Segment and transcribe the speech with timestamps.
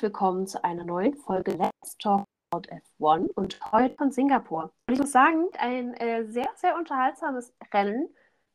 [0.00, 2.66] herzlich willkommen zu einer neuen Folge Let's Talk About
[2.98, 4.72] F1 und heute von Singapur.
[4.86, 8.08] Und ich muss sagen, ein äh, sehr, sehr unterhaltsames Rennen,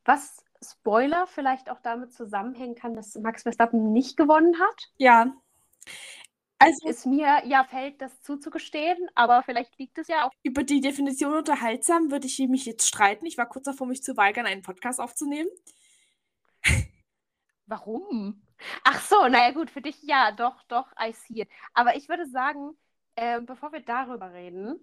[0.06, 4.90] was Spoiler vielleicht auch damit zusammenhängen kann, dass Max Verstappen nicht gewonnen hat.
[4.98, 5.36] Ja.
[6.58, 10.32] Also ist mir ja fällt, das zuzugestehen, aber vielleicht liegt es ja auch.
[10.42, 13.28] Über die Definition unterhaltsam würde ich mich jetzt streiten.
[13.28, 15.50] Ich war kurz davor, mich zu weigern, einen Podcast aufzunehmen.
[17.68, 18.42] Warum?
[18.84, 21.50] Ach so, naja gut, für dich ja, doch, doch, I see it.
[21.74, 22.78] Aber ich würde sagen,
[23.16, 24.80] äh, bevor wir darüber reden,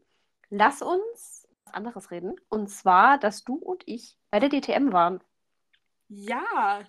[0.51, 2.35] lass uns was anderes reden.
[2.49, 5.23] Und zwar, dass du und ich bei der DTM waren.
[6.09, 6.81] Ja.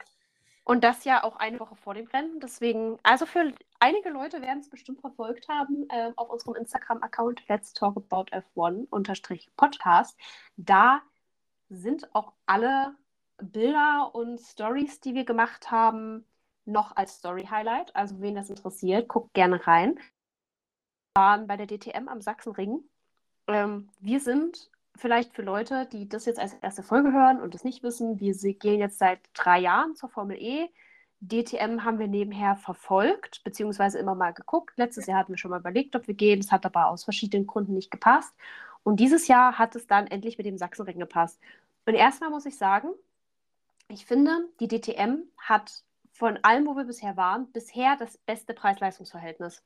[0.65, 2.39] Und das ja auch eine Woche vor dem Rennen.
[2.39, 7.73] Deswegen, also für einige Leute werden es bestimmt verfolgt haben äh, auf unserem Instagram-Account Let's
[7.73, 10.17] Talk About F1-Podcast.
[10.55, 11.01] Da
[11.69, 12.95] sind auch alle
[13.41, 16.25] Bilder und Stories, die wir gemacht haben,
[16.65, 17.95] noch als Story-Highlight.
[17.95, 19.95] Also wen das interessiert, guckt gerne rein.
[19.95, 22.83] Wir waren bei der DTM am Sachsenring.
[23.47, 27.63] Ähm, wir sind vielleicht für Leute, die das jetzt als erste Folge hören und das
[27.63, 30.69] nicht wissen, wir gehen jetzt seit drei Jahren zur Formel E.
[31.21, 34.77] DTM haben wir nebenher verfolgt, beziehungsweise immer mal geguckt.
[34.77, 36.39] Letztes Jahr hatten wir schon mal überlegt, ob wir gehen.
[36.39, 38.33] Es hat aber aus verschiedenen Gründen nicht gepasst.
[38.83, 41.39] Und dieses Jahr hat es dann endlich mit dem Sachsenring gepasst.
[41.85, 42.89] Und erstmal muss ich sagen,
[43.87, 45.83] ich finde, die DTM hat
[46.13, 49.63] von allem, wo wir bisher waren, bisher das beste Preis-Leistungs-Verhältnis.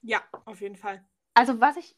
[0.00, 1.04] Ja, auf jeden Fall.
[1.34, 1.94] Also was ich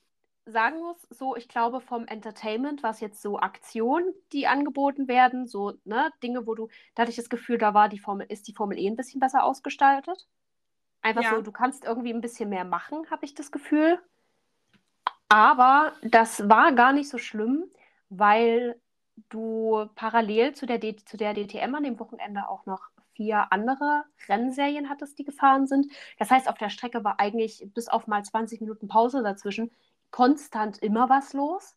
[0.46, 5.72] sagen muss, so ich glaube vom Entertainment, was jetzt so Aktionen, die angeboten werden, so
[5.84, 8.52] ne, Dinge, wo du, da hatte ich das Gefühl, da war die Formel, ist die
[8.52, 10.26] Formel E ein bisschen besser ausgestaltet.
[11.00, 11.36] Einfach ja.
[11.36, 13.98] so, du kannst irgendwie ein bisschen mehr machen, habe ich das Gefühl.
[15.28, 17.64] Aber das war gar nicht so schlimm,
[18.10, 18.78] weil
[19.28, 24.04] du parallel zu der, D zu der DTM an dem Wochenende auch noch vier andere
[24.28, 25.86] Rennserien hattest, die gefahren sind.
[26.18, 29.70] Das heißt, auf der Strecke war eigentlich bis auf mal 20 Minuten Pause dazwischen
[30.10, 31.76] konstant immer was los.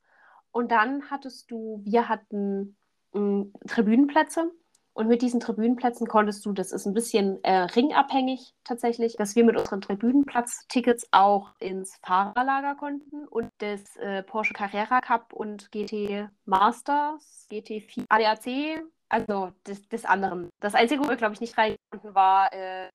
[0.51, 2.77] Und dann hattest du, wir hatten
[3.13, 4.51] mh, hm, Tribünenplätze.
[4.93, 9.43] Und mit diesen Tribünenplätzen konntest du, das ist ein bisschen äh, ringabhängig tatsächlich, dass wir
[9.43, 16.29] mit unseren Tribünenplatztickets auch ins Fahrerlager konnten und das äh, Porsche Carrera Cup und GT
[16.45, 20.49] Masters, GT4 ADAC also des, des anderen.
[20.59, 22.89] Das Einzige, wo wir, glaube ich, nicht rein konnten, war äh,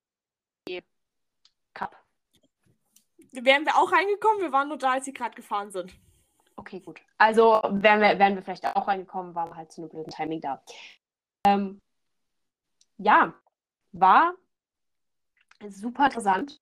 [1.74, 1.96] Cup.
[3.32, 4.42] Wären wir auch reingekommen?
[4.42, 5.94] Wir waren nur da, als sie gerade gefahren sind.
[6.56, 7.00] Okay, gut.
[7.16, 10.40] Also wären wir, wären wir vielleicht auch reingekommen, waren wir halt zu einem blöden Timing
[10.40, 10.62] da.
[11.46, 11.80] Ähm,
[12.98, 13.32] ja,
[13.92, 14.34] war
[15.66, 16.60] super interessant.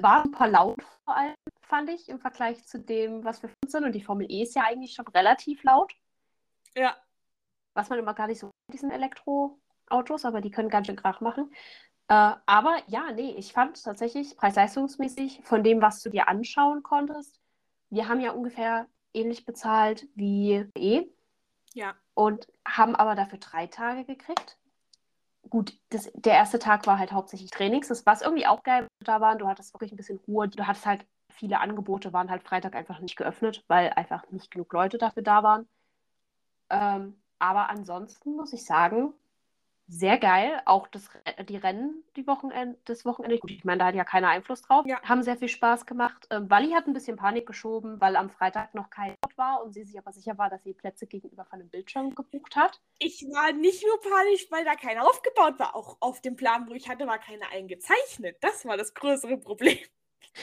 [0.00, 3.84] War super laut vor allem, fand ich, im Vergleich zu dem, was wir sind.
[3.84, 5.92] Und die Formel E ist ja eigentlich schon relativ laut.
[6.74, 6.96] Ja.
[7.74, 11.52] Was man immer gar nicht so diesen Elektroautos, aber die können ganz schön Krach machen.
[12.08, 17.40] Äh, aber ja, nee, ich fand tatsächlich preis-leistungsmäßig von dem, was du dir anschauen konntest,
[17.92, 21.06] wir haben ja ungefähr ähnlich bezahlt wie E.
[21.74, 21.94] Ja.
[22.14, 24.58] Und haben aber dafür drei Tage gekriegt.
[25.50, 27.88] Gut, das, der erste Tag war halt hauptsächlich Trainings.
[27.88, 29.38] Das war irgendwie auch geil, da waren.
[29.38, 30.48] Du hattest wirklich ein bisschen Ruhe.
[30.48, 34.72] Du hattest halt viele Angebote, waren halt Freitag einfach nicht geöffnet, weil einfach nicht genug
[34.72, 35.68] Leute dafür da waren.
[36.70, 39.12] Ähm, aber ansonsten muss ich sagen,
[39.88, 40.62] sehr geil.
[40.64, 41.10] Auch das,
[41.48, 43.38] die Rennen die Wochenende, das Wochenende.
[43.38, 44.86] Gut, ich meine, da hat ja keiner Einfluss drauf.
[44.86, 45.02] Ja.
[45.02, 46.28] Haben sehr viel Spaß gemacht.
[46.30, 49.72] Ähm, Wally hat ein bisschen Panik geschoben, weil am Freitag noch kein Ort war und
[49.72, 52.80] sie sich aber sicher war, dass sie Plätze gegenüber von dem Bildschirm gebucht hat.
[53.00, 55.74] Ich war nicht nur panisch, weil da keiner aufgebaut war.
[55.74, 58.36] Auch auf dem Plan, wo ich hatte, war keiner eingezeichnet.
[58.40, 59.78] Das war das größere Problem.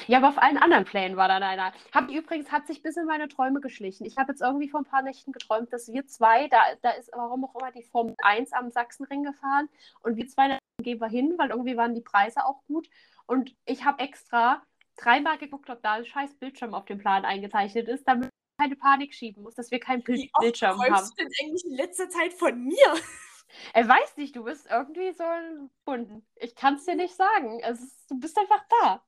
[0.07, 1.73] Ja, aber auf allen anderen Plänen war dann einer.
[1.93, 4.05] Hab, übrigens hat sich bis in meine Träume geschlichen.
[4.05, 7.11] Ich habe jetzt irgendwie vor ein paar Nächten geträumt, dass wir zwei, da, da ist
[7.13, 9.69] warum auch immer die Formel 1 am Sachsenring gefahren
[10.01, 12.89] und wir zwei gehen wir hin, weil irgendwie waren die Preise auch gut.
[13.25, 14.61] Und ich habe extra
[14.97, 18.75] dreimal geguckt, ob da ein scheiß Bildschirm auf dem Plan eingezeichnet ist, damit ich keine
[18.75, 21.09] Panik schieben muss, dass wir keinen Bild Wie Bildschirm oft haben.
[21.09, 22.75] du denn eigentlich in letzter Zeit von mir?
[23.73, 26.23] Er weiß nicht, du bist irgendwie so ein Bunden.
[26.35, 27.59] Ich kann es dir nicht sagen.
[27.61, 29.03] Es ist, du bist einfach da.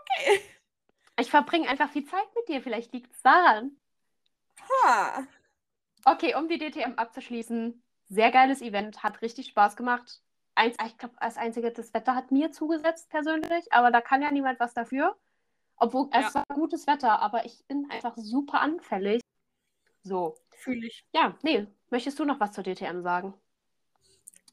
[0.00, 0.40] Okay.
[1.18, 2.62] Ich verbringe einfach viel Zeit mit dir.
[2.62, 3.76] Vielleicht liegt es daran.
[4.84, 5.26] Ha.
[6.04, 7.82] Okay, um die DTM abzuschließen.
[8.08, 9.02] Sehr geiles Event.
[9.02, 10.22] Hat richtig Spaß gemacht.
[10.54, 14.30] Eins, ich glaube, als einzige, das Wetter hat mir zugesetzt persönlich, aber da kann ja
[14.30, 15.16] niemand was dafür.
[15.76, 16.20] Obwohl ja.
[16.20, 19.20] es war gutes Wetter, aber ich bin einfach super anfällig.
[20.02, 20.36] So.
[20.56, 21.04] Fühle ich.
[21.12, 21.66] Ja, nee.
[21.90, 23.34] Möchtest du noch was zur DTM sagen?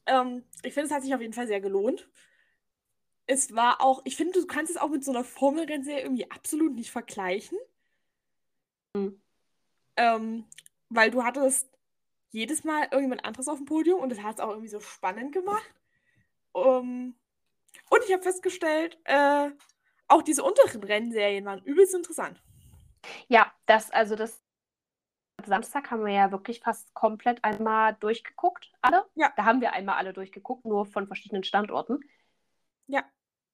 [0.06, 2.08] Ähm, ich finde, es hat sich auf jeden Fall sehr gelohnt
[3.26, 6.74] es war auch, ich finde, du kannst es auch mit so einer Formelrennserie irgendwie absolut
[6.74, 7.58] nicht vergleichen.
[8.94, 9.20] Mhm.
[9.96, 10.44] Ähm,
[10.88, 11.68] weil du hattest
[12.30, 15.32] jedes Mal irgendjemand anderes auf dem Podium und das hat es auch irgendwie so spannend
[15.32, 15.74] gemacht.
[16.52, 17.14] Um,
[17.90, 19.50] und ich habe festgestellt, äh,
[20.08, 22.42] auch diese unteren Rennserien waren übelst interessant.
[23.28, 24.42] Ja, das, also das
[25.44, 29.04] Samstag haben wir ja wirklich fast komplett einmal durchgeguckt, alle.
[29.14, 29.32] Ja.
[29.36, 32.00] Da haben wir einmal alle durchgeguckt, nur von verschiedenen Standorten.
[32.86, 33.04] Ja.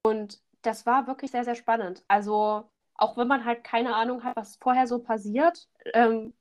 [0.02, 2.04] Und das war wirklich sehr, sehr spannend.
[2.08, 5.69] Also, auch wenn man halt keine Ahnung hat, was vorher so passiert.
[5.94, 6.34] Ähm,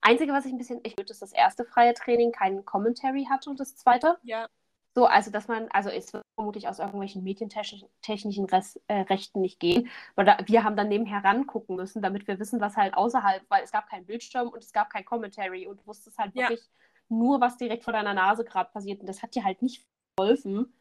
[0.00, 3.48] Einzige, was ich ein bisschen, ich würde, ist das erste freie Training kein Commentary hatte
[3.50, 4.18] und das zweite.
[4.24, 4.48] Ja.
[4.94, 9.58] So, also dass man, also es wird vermutlich aus irgendwelchen medientechnischen Res, äh, Rechten nicht
[9.58, 13.42] gehen, weil da, wir haben dann nebenher rangucken müssen, damit wir wissen, was halt außerhalb,
[13.48, 16.50] weil es gab keinen Bildschirm und es gab kein Commentary und du wusstest halt Ja.
[16.50, 16.68] wirklich
[17.08, 19.86] nur, was direkt vor deiner Nase gerade passiert und das hat dir halt nicht
[20.16, 20.74] geholfen.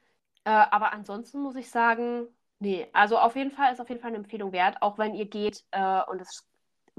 [0.44, 2.28] Äh, aber ansonsten muss ich sagen,
[2.60, 5.26] nee, also auf jeden Fall ist auf jeden Fall eine Empfehlung wert, auch wenn ihr
[5.26, 6.48] geht äh, und es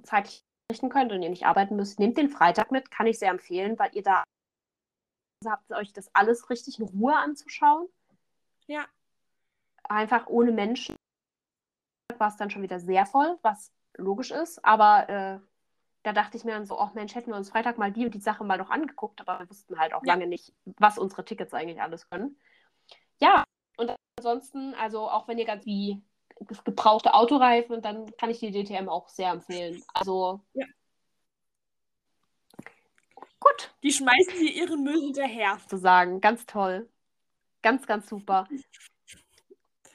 [0.02, 3.30] zeitlich richten könnt und ihr nicht arbeiten müsst, nehmt den Freitag mit, kann ich sehr
[3.30, 4.22] empfehlen, weil ihr da
[5.44, 7.88] habt, euch das alles richtig in Ruhe anzuschauen.
[8.66, 8.86] Ja.
[9.84, 10.96] Einfach ohne Menschen
[12.16, 15.40] war es dann schon wieder sehr voll, was logisch ist, aber äh,
[16.02, 18.14] da dachte ich mir dann so, ach Mensch, hätten wir uns Freitag mal die und
[18.14, 20.14] die Sache mal noch angeguckt, aber wir wussten halt auch Ja.
[20.14, 22.36] lange nicht, was unsere Tickets eigentlich alles können.
[23.22, 23.44] Ja,
[23.76, 26.02] und ansonsten, also auch wenn ihr ganz wie
[26.64, 29.82] gebrauchte Autoreifen, dann kann ich die DTM auch sehr empfehlen.
[29.94, 30.66] Also Ja.
[33.38, 35.58] gut Die schmeißen dir ihren Müll hinterher.
[35.68, 36.20] zu sagen.
[36.20, 36.88] Ganz toll.
[37.62, 38.48] Ganz, ganz super.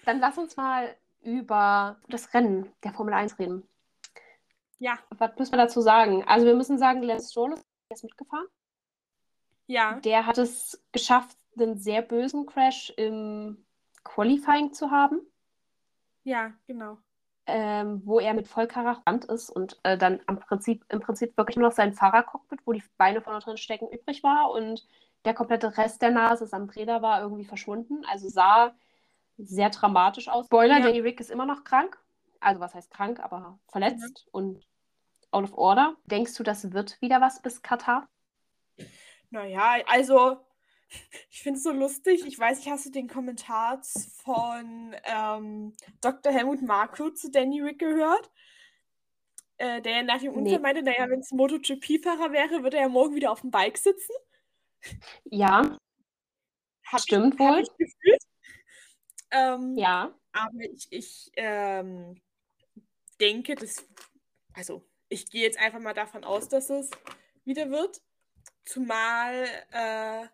[0.05, 3.67] Dann lass uns mal über das Rennen der Formel 1 reden.
[4.79, 4.97] Ja.
[5.09, 6.23] Was müssen wir dazu sagen?
[6.27, 7.55] Also wir müssen sagen, Lance Stroll
[7.89, 8.47] ist mitgefahren.
[9.65, 9.99] Ja.
[9.99, 13.65] Der hat es geschafft, einen sehr bösen Crash im
[14.03, 15.21] Qualifying zu haben,
[16.23, 16.97] Ja, genau.
[17.45, 21.69] ähm, wo er mit Vollkaracho ist und äh, dann am Prinzip, im Prinzip wirklich nur
[21.69, 24.85] noch sein Fahrercockpit, wo die Beine vorne drin stecken, übrig war und
[25.25, 28.03] der komplette Rest der Nase am Räder war irgendwie verschwunden.
[28.09, 28.73] Also sah
[29.37, 30.45] sehr dramatisch aus.
[30.45, 30.85] Spoiler, Ja.
[30.85, 31.97] Danny Rick ist immer noch krank.
[32.39, 34.65] Also was heißt krank, aber verletzt und
[35.31, 35.95] out of order.
[36.05, 38.07] Denkst du, das wird wieder was bis Katar?
[39.29, 40.37] Naja, also,
[41.29, 42.25] ich finde es so lustig.
[42.25, 43.81] Ich weiß nicht, hast du den Kommentar
[44.23, 46.31] von ähm, Dr.
[46.31, 48.31] Helmut Marko zu Danny Rick gehört?
[49.57, 50.59] Äh, der nach dem Unfall Nee.
[50.59, 53.77] meinte, naja, wenn es ein MotoGP-Fahrer wäre, würde er ja morgen wieder auf dem Bike
[53.77, 54.13] sitzen.
[55.25, 55.77] Ja,
[56.85, 57.61] Hab Stimmt ich, wohl.
[57.61, 58.21] ich gefühlt.
[59.31, 60.13] Ähm, ja.
[60.31, 62.21] Aber ich, ich ähm,
[63.19, 63.83] denke, dass,
[64.53, 66.91] also ich gehe jetzt einfach mal davon aus, dass es
[67.43, 68.01] wieder wird.
[68.65, 70.27] Zumal, äh,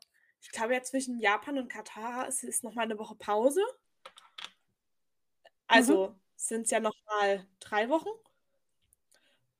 [0.44, 3.62] ich glaube ja zwischen Japan und Katar es ist noch mal eine Woche Pause.
[5.68, 8.10] Also sind es ja noch mal drei Wochen.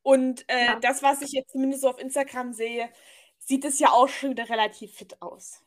[0.04, 0.80] Und äh, Ja.
[0.80, 2.90] das, was ich jetzt zumindest so auf Instagram sehe,
[3.40, 5.64] sieht es ja auch schon wieder relativ fit aus.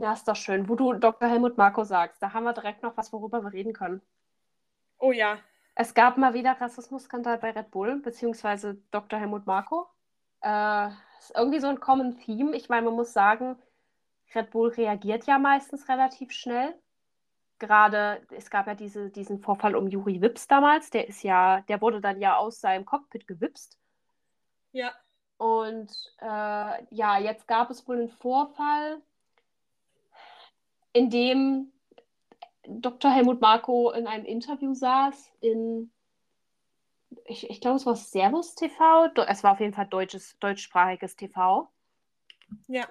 [0.00, 0.68] Ja, ist doch schön.
[0.68, 1.28] Wo du Dr.
[1.28, 4.02] Helmut Marko sagst, da haben wir direkt noch was, worüber wir reden können.
[4.98, 5.38] Oh ja.
[5.74, 9.18] Es gab mal wieder Rassismusskandal bei Red Bull, beziehungsweise Dr.
[9.18, 9.88] Helmut Marko.
[10.42, 12.56] Äh, ist irgendwie so ein Common Theme.
[12.56, 13.56] Ich meine, man muss sagen,
[14.34, 16.74] Red Bull reagiert ja meistens relativ schnell.
[17.58, 21.80] Gerade, es gab ja diese, diesen Vorfall um Juri Wips damals, der ist ja, der
[21.80, 23.78] wurde dann ja aus seinem Cockpit gewipst.
[24.72, 24.92] Ja.
[25.38, 29.00] Und äh, ja, jetzt gab es wohl einen Vorfall,
[30.92, 31.72] in dem
[32.64, 33.10] Dr.
[33.10, 35.90] Helmut Marko in einem Interview saß, in,
[37.26, 39.06] ich, ich glaube, es war Servus TV.
[39.26, 41.68] Es war auf jeden Fall deutsches, deutschsprachiges TV.
[42.68, 42.88] Ja.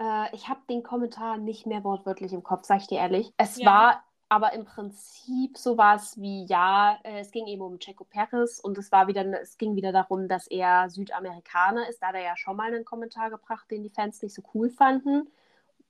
[0.00, 3.32] Äh, ich habe den Kommentar nicht mehr wortwörtlich im Kopf, sag ich dir ehrlich.
[3.36, 3.66] Es Ja.
[3.66, 8.78] war aber im Prinzip sowas wie, ja, äh, es ging eben um Checo Perez und
[8.78, 12.00] es war wieder, es ging wieder darum, dass er Südamerikaner ist.
[12.02, 14.70] Da hat er ja schon mal einen Kommentar gebracht, den die Fans nicht so cool
[14.70, 15.28] fanden.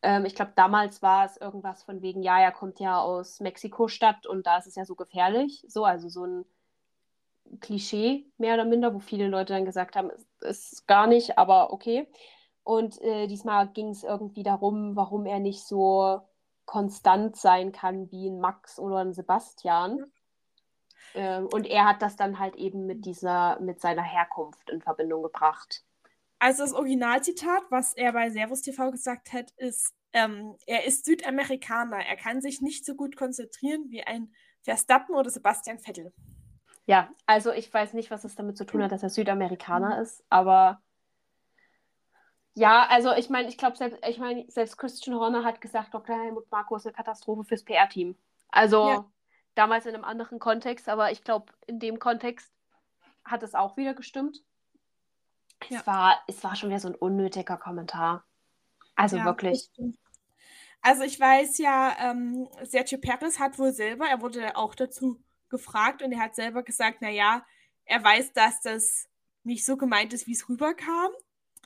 [0.02, 4.26] Ähm, ich glaube, damals war es irgendwas von wegen, ja, er kommt ja aus Mexiko-Stadt
[4.26, 5.64] und da ist es ja so gefährlich.
[5.68, 6.44] So, also so ein
[7.60, 11.72] Klischee, mehr oder minder, wo viele Leute dann gesagt haben, es ist gar nicht, aber
[11.72, 12.08] okay.
[12.64, 16.20] Und äh, diesmal ging es irgendwie darum, warum er nicht so
[16.64, 20.04] konstant sein kann wie ein Max oder ein Sebastian.
[21.14, 25.22] Ähm, und er hat das dann halt eben mit dieser, mit seiner Herkunft in Verbindung
[25.22, 25.84] gebracht.
[26.38, 31.98] Also das Originalzitat, was er bei Servus TV gesagt hat, ist, ähm, er ist Südamerikaner.
[31.98, 34.32] Er kann sich nicht so gut konzentrieren wie ein
[34.62, 36.12] Verstappen oder Sebastian Vettel.
[36.86, 40.24] Ja, also ich weiß nicht, was es damit zu tun hat, dass er Südamerikaner ist,
[40.30, 40.82] aber
[42.54, 46.16] ja, also ich meine, ich glaube, selbst, ich meine, selbst Christian Horner hat gesagt, Dr.
[46.16, 48.16] Helmut Marko ist eine Katastrophe fürs PR-Team.
[48.50, 49.10] Also Ja.
[49.54, 52.52] damals in einem anderen Kontext, aber ich glaube, in dem Kontext
[53.24, 54.42] hat es auch wieder gestimmt.
[55.68, 55.80] Ja.
[55.80, 58.24] Es war, es war schon wieder so ein unnötiger Kommentar.
[58.96, 59.70] Also Ja, wirklich.
[60.82, 66.02] Also ich weiß ja, ähm, Sergio Perez hat wohl selber, er wurde auch dazu gefragt
[66.02, 67.46] und er hat selber gesagt, naja,
[67.84, 69.08] er weiß, dass das
[69.44, 71.12] nicht so gemeint ist, wie es rüberkam.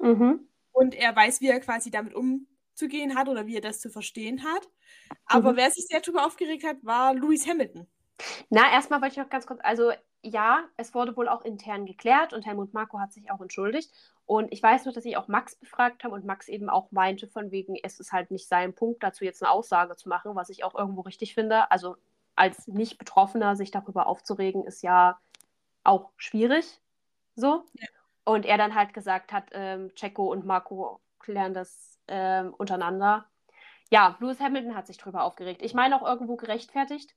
[0.01, 0.49] Mhm.
[0.73, 4.45] Und er weiß, wie er quasi damit umzugehen hat oder wie er das zu verstehen
[4.45, 4.69] hat.
[5.25, 5.57] Aber mhm.
[5.57, 7.87] wer sich sehr darüber aufgeregt hat, war Lewis Hamilton.
[8.51, 12.33] Na, erstmal wollte ich noch ganz kurz, also ja, es wurde wohl auch intern geklärt
[12.33, 13.93] und Helmut Marko hat sich auch entschuldigt.
[14.25, 17.29] Und ich weiß noch, dass ich auch Max befragt habe und Max eben auch meinte,
[17.29, 20.49] von wegen, es ist halt nicht sein Punkt, dazu jetzt eine Aussage zu machen, was
[20.49, 21.71] ich auch irgendwo richtig finde.
[21.71, 21.97] Also
[22.37, 25.19] als Nicht-Betroffener sich darüber aufzuregen, ist ja
[25.83, 26.81] auch schwierig.
[27.35, 27.65] So.
[27.75, 27.89] Ja.
[28.25, 33.27] Und er dann halt gesagt hat, ähm, Checo und Marco klären das ähm, untereinander.
[33.91, 35.63] Ja, Lewis Hamilton hat sich darüber aufgeregt.
[35.63, 37.15] Ich meine auch irgendwo gerechtfertigt.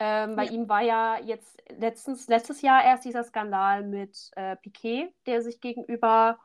[0.00, 0.52] Ähm, bei ja.
[0.52, 5.60] ihm war ja jetzt letztens, letztes Jahr erst dieser Skandal mit äh, Piquet, der sich
[5.60, 6.38] gegenüber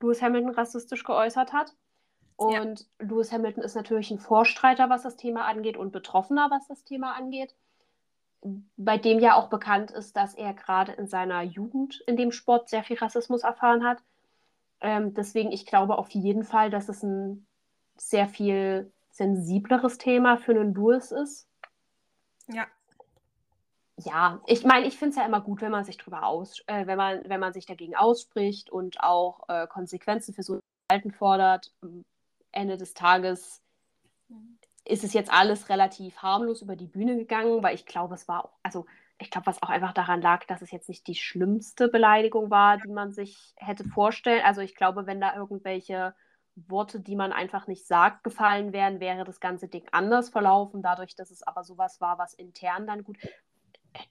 [0.00, 1.74] Lewis Hamilton rassistisch geäußert hat.
[2.36, 3.06] Und ja.
[3.06, 7.14] Lewis Hamilton ist natürlich ein Vorstreiter, was das Thema angeht und Betroffener, was das Thema
[7.14, 7.54] angeht.
[8.76, 12.68] Bei dem ja auch bekannt ist, dass er gerade in seiner Jugend in dem Sport
[12.68, 13.98] sehr viel Rassismus erfahren hat.
[14.80, 17.46] Ähm, deswegen, ich glaube auf jeden Fall, dass es ein
[17.96, 21.48] sehr viel sensibleres Thema für einen Lewis ist.
[22.48, 22.66] Ja
[23.98, 26.86] ja, ich meine, ich finde es ja immer gut, wenn man sich drüber aus, äh,
[26.86, 31.12] wenn man, wenn man sich dagegen ausspricht und auch äh, Konsequenzen für so ein Verhalten
[31.12, 31.72] fordert.
[32.52, 33.62] Ende des Tages
[34.86, 38.44] ist es jetzt alles relativ harmlos über die Bühne gegangen, weil ich glaube, es war
[38.44, 38.86] auch, also
[39.18, 42.76] ich glaube, was auch einfach daran lag, dass es jetzt nicht die schlimmste Beleidigung war,
[42.78, 44.42] die man sich hätte vorstellen.
[44.44, 46.14] Also ich glaube, wenn da irgendwelche
[46.54, 50.82] Worte, die man einfach nicht sagt, gefallen wären, wäre das ganze Ding anders verlaufen.
[50.82, 53.16] Dadurch, dass es aber sowas war, was intern dann gut.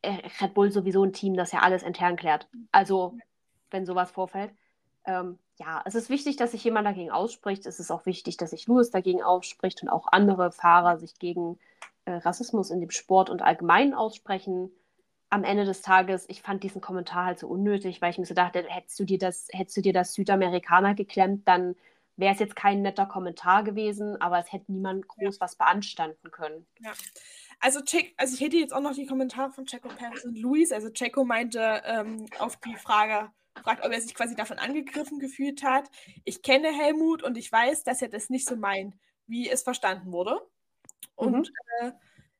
[0.01, 2.47] Äh, Red Bull sowieso ein Team, das ja alles intern klärt.
[2.71, 3.17] Also,
[3.69, 4.51] wenn sowas vorfällt.
[5.05, 7.65] Ähm, ja, es ist wichtig, dass sich jemand dagegen ausspricht.
[7.65, 11.57] Es ist auch wichtig, dass sich Lewis dagegen ausspricht und auch andere Fahrer sich gegen
[12.05, 14.71] äh, Rassismus in dem Sport und allgemein aussprechen.
[15.29, 18.33] Am Ende des Tages, ich fand diesen Kommentar halt so unnötig, weil ich mir so
[18.33, 21.75] dachte, hättest du dir das, hättest du dir das Südamerikaner geklemmt, dann
[22.17, 26.65] wäre es jetzt kein netter Kommentar gewesen, aber es hätte niemand groß was beanstanden können.
[26.79, 26.91] Ja.
[27.59, 30.71] Also, Check, also ich hätte jetzt auch noch die Kommentare von Checo Perez und Luis.
[30.71, 33.31] Also Checo meinte ähm, auf die Frage,
[33.63, 35.89] fragt, ob er sich quasi davon angegriffen gefühlt hat.
[36.23, 38.95] Ich kenne Helmut und ich weiß, dass er das nicht so meint,
[39.27, 40.39] wie es verstanden wurde.
[41.15, 41.49] Und
[41.81, 41.87] mhm.
[41.87, 41.91] äh,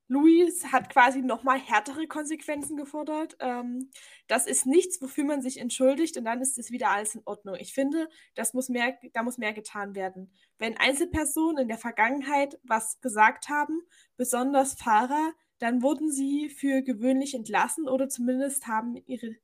[0.08, 3.36] Luis hat quasi nochmal härtere Konsequenzen gefordert.
[3.40, 3.90] Ähm,
[4.28, 7.56] das ist nichts, wofür man sich entschuldigt und dann ist es wieder alles in Ordnung.
[7.56, 10.32] Ich finde, das muss mehr, da muss mehr getan werden.
[10.60, 13.82] Wenn Einzelpersonen in der Vergangenheit was gesagt haben,
[14.16, 19.36] besonders Fahrer, dann wurden sie für gewöhnlich entlassen oder zumindest haben ihre,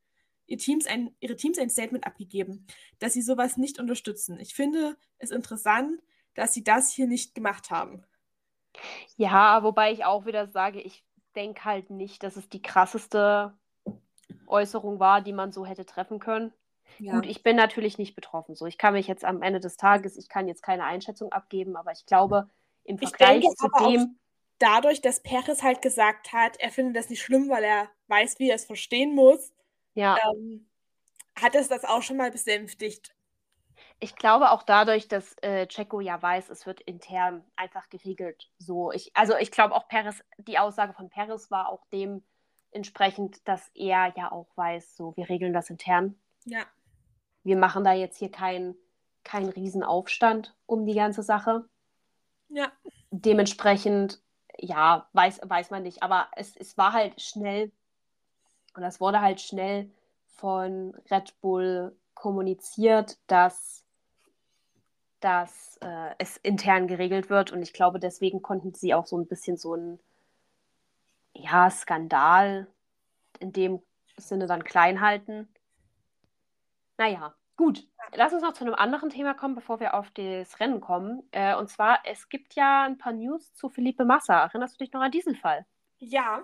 [0.52, 2.68] ihr Teams ein, ihre Teams ein Statement abgegeben,
[3.00, 4.38] dass sie sowas nicht unterstützen.
[4.40, 6.02] Ich finde es interessant,
[6.36, 8.04] dass sie das hier nicht gemacht haben.
[9.16, 11.04] Ja, wobei ich auch wieder sage, ich
[11.36, 13.54] denke halt nicht, dass es die krasseste
[14.46, 16.54] Äußerung war, die man so hätte treffen können.
[17.00, 17.14] Ja.
[17.14, 18.54] Gut, ich bin natürlich nicht betroffen.
[18.54, 21.78] So, ich kann mich jetzt am Ende des Tages, ich kann jetzt keine Einschätzung abgeben,
[21.78, 22.50] aber ich glaube,
[22.84, 24.18] im Vergleich denke, zu dem.
[24.60, 28.50] Dadurch, dass Peres halt gesagt hat, er findet das nicht schlimm, weil er weiß, wie
[28.50, 29.52] er es verstehen muss,
[29.94, 30.18] ja.
[30.34, 30.70] ähm,
[31.36, 33.14] hat es das auch schon mal besänftigt
[34.02, 38.50] ich glaube auch dadurch, dass äh, Checo ja weiß, es wird intern einfach geregelt.
[38.58, 43.70] So, ich, also ich glaube auch Perez, die Aussage von Perez war auch dementsprechend, dass
[43.76, 46.16] er ja auch weiß, so wir regeln das intern.
[46.46, 46.64] Ja.
[47.44, 48.76] Wir machen da jetzt hier keinen
[49.24, 51.66] kein Riesenaufstand um die ganze Sache.
[52.50, 52.72] Ja.
[53.12, 54.20] Dementsprechend,
[54.58, 56.02] ja, weiß, weiß man nicht.
[56.02, 57.72] Aber es, es war halt schnell
[58.74, 59.90] und das wurde halt schnell
[60.26, 63.86] von Red Bull kommuniziert, dass
[65.22, 67.52] dass äh, es intern geregelt wird.
[67.52, 70.00] Und ich glaube, deswegen konnten sie auch so ein bisschen so ein
[71.34, 72.68] ja, Skandal
[73.40, 73.82] in dem
[74.18, 75.48] Sinne dann klein halten.
[76.98, 77.88] Naja, gut.
[78.14, 81.24] Lass uns noch zu einem anderen Thema kommen, bevor wir auf das Rennen kommen.
[81.32, 84.44] Äh, und zwar, es gibt ja ein paar News zu Felipe Massa.
[84.44, 85.66] Erinnerst du dich noch an diesen Fall?
[86.00, 86.44] Ja.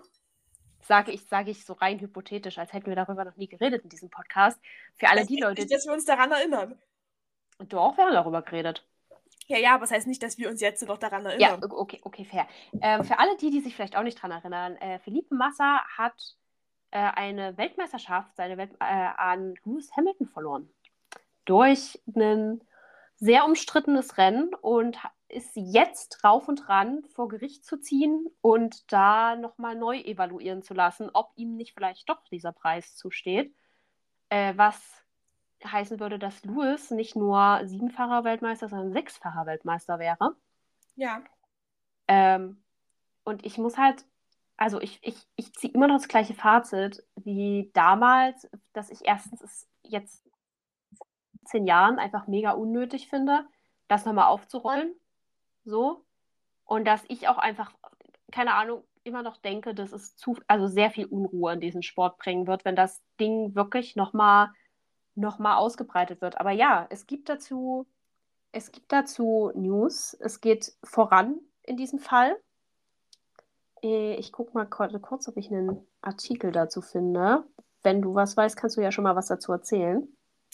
[0.82, 3.90] Sage ich, sage ich so rein hypothetisch, als hätten wir darüber noch nie geredet in
[3.90, 4.60] diesem Podcast.
[4.96, 5.62] Für alle das die Leute.
[5.62, 6.80] Nicht, dass wir uns daran erinnern.
[7.60, 8.86] Doch, wir haben darüber geredet.
[9.48, 11.62] Ja, ja, aber das heißt nicht, dass wir uns jetzt noch daran erinnern.
[11.62, 12.48] Ja, okay, okay, fair.
[12.82, 16.36] Ähm, für alle die, die sich vielleicht auch nicht daran erinnern, äh, Philippe Massa hat
[16.92, 20.70] äh, eine Weltmeisterschaft seine Welt, äh, an Lewis Hamilton verloren.
[21.46, 22.62] Durch ein
[23.16, 24.98] sehr umstrittenes Rennen und
[25.30, 30.74] ist jetzt drauf und dran, vor Gericht zu ziehen und da nochmal neu evaluieren zu
[30.74, 33.54] lassen, ob ihm nicht vielleicht doch dieser Preis zusteht.
[34.30, 35.04] Äh, was
[35.66, 40.36] heißen würde, dass Lewis nicht nur siebenfacher Weltmeister, sondern sechsfacher Weltmeister wäre.
[40.96, 41.22] Ja.
[42.08, 42.64] Ähm,
[43.24, 44.06] und ich muss halt
[44.58, 49.42] also ich, ich, ich ziehe immer noch das gleiche Fazit wie damals, dass ich erstens
[49.42, 50.28] es jetzt
[51.46, 53.48] zehn Jahren einfach mega unnötig finde,
[53.88, 54.94] das nochmal aufzurollen.
[55.68, 56.06] So.
[56.66, 57.72] Und dass ich auch einfach,
[58.32, 62.18] keine Ahnung, immer noch denke, dass es zu, also sehr viel Unruhe in diesen Sport
[62.18, 64.50] bringen wird, wenn das Ding wirklich nochmal
[65.16, 66.40] noch mal ausgebreitet wird.
[66.40, 67.88] Aber ja, es gibt dazu,
[68.52, 70.16] es gibt dazu News.
[70.20, 72.38] Es geht voran in diesem Fall.
[73.82, 77.44] Äh, ich gucke mal kurz, ob ich einen Artikel dazu finde.
[77.82, 80.08] Wenn du was weißt, kannst du ja schon mal was dazu erzählen.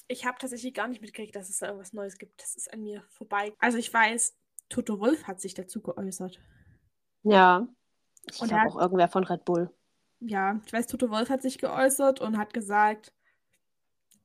[0.08, 2.41] Ich habe tatsächlich gar nicht mitgekriegt, dass es da irgendwas Neues gibt.
[2.41, 3.53] Das ist an mir vorbei.
[3.60, 4.36] Also ich weiß,
[4.74, 6.39] Toto Wolf hat sich dazu geäußert.
[7.22, 7.68] Ja,
[8.25, 9.72] ich glaube auch irgendwer von Red Bull.
[10.20, 13.13] Ja, ich weiß, Toto Wolf hat sich geäußert und hat gesagt,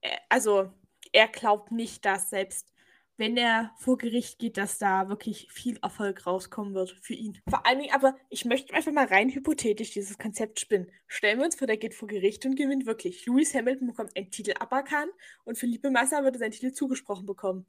[0.00, 0.72] äh, also
[1.12, 2.72] er glaubt nicht, dass selbst
[3.18, 7.36] wenn er vor Gericht geht, dass da wirklich viel Erfolg rauskommen wird für ihn.
[7.48, 10.90] Vor allen Dingen, aber ich möchte einfach mal rein hypothetisch dieses Konzept spinnen.
[11.08, 13.26] Stellen wir uns vor, der geht vor Gericht und gewinnt wirklich.
[13.26, 15.10] Lewis Hamilton bekommt einen Titel aberkannt
[15.44, 17.66] und Felipe Massa würde seinen Titel zugesprochen bekommen.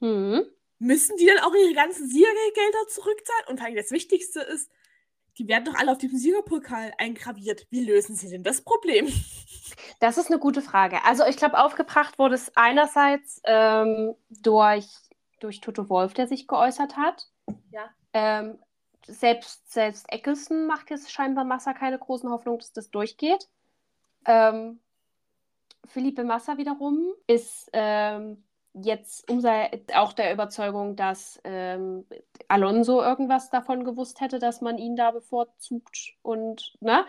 [0.00, 0.46] Hm.
[0.78, 3.46] Müssen die dann auch ihre ganzen Siegergelder zurückzahlen?
[3.48, 4.70] Und vor allem das Wichtigste ist,
[5.38, 7.66] die werden doch alle auf diesem Siegerpokal eingraviert.
[7.70, 9.08] Wie lösen sie denn das Problem?
[9.98, 11.04] Das ist eine gute Frage.
[11.04, 14.86] Also ich glaube, aufgebracht wurde es einerseits ähm, durch,
[15.40, 17.26] durch Toto Wolf, der sich geäußert hat.
[17.72, 17.90] Ja.
[18.12, 18.58] Ähm,
[19.06, 23.48] selbst, selbst Eccleston macht jetzt scheinbar Massa keine großen Hoffnung, dass das durchgeht.
[24.24, 24.80] Ähm,
[25.86, 28.44] Felipe Massa wiederum ist ähm,
[28.82, 29.48] jetzt umso
[29.94, 32.06] auch der Überzeugung, dass ähm,
[32.48, 37.06] Alonso irgendwas davon gewusst hätte, dass man ihn da bevorzugt und ne?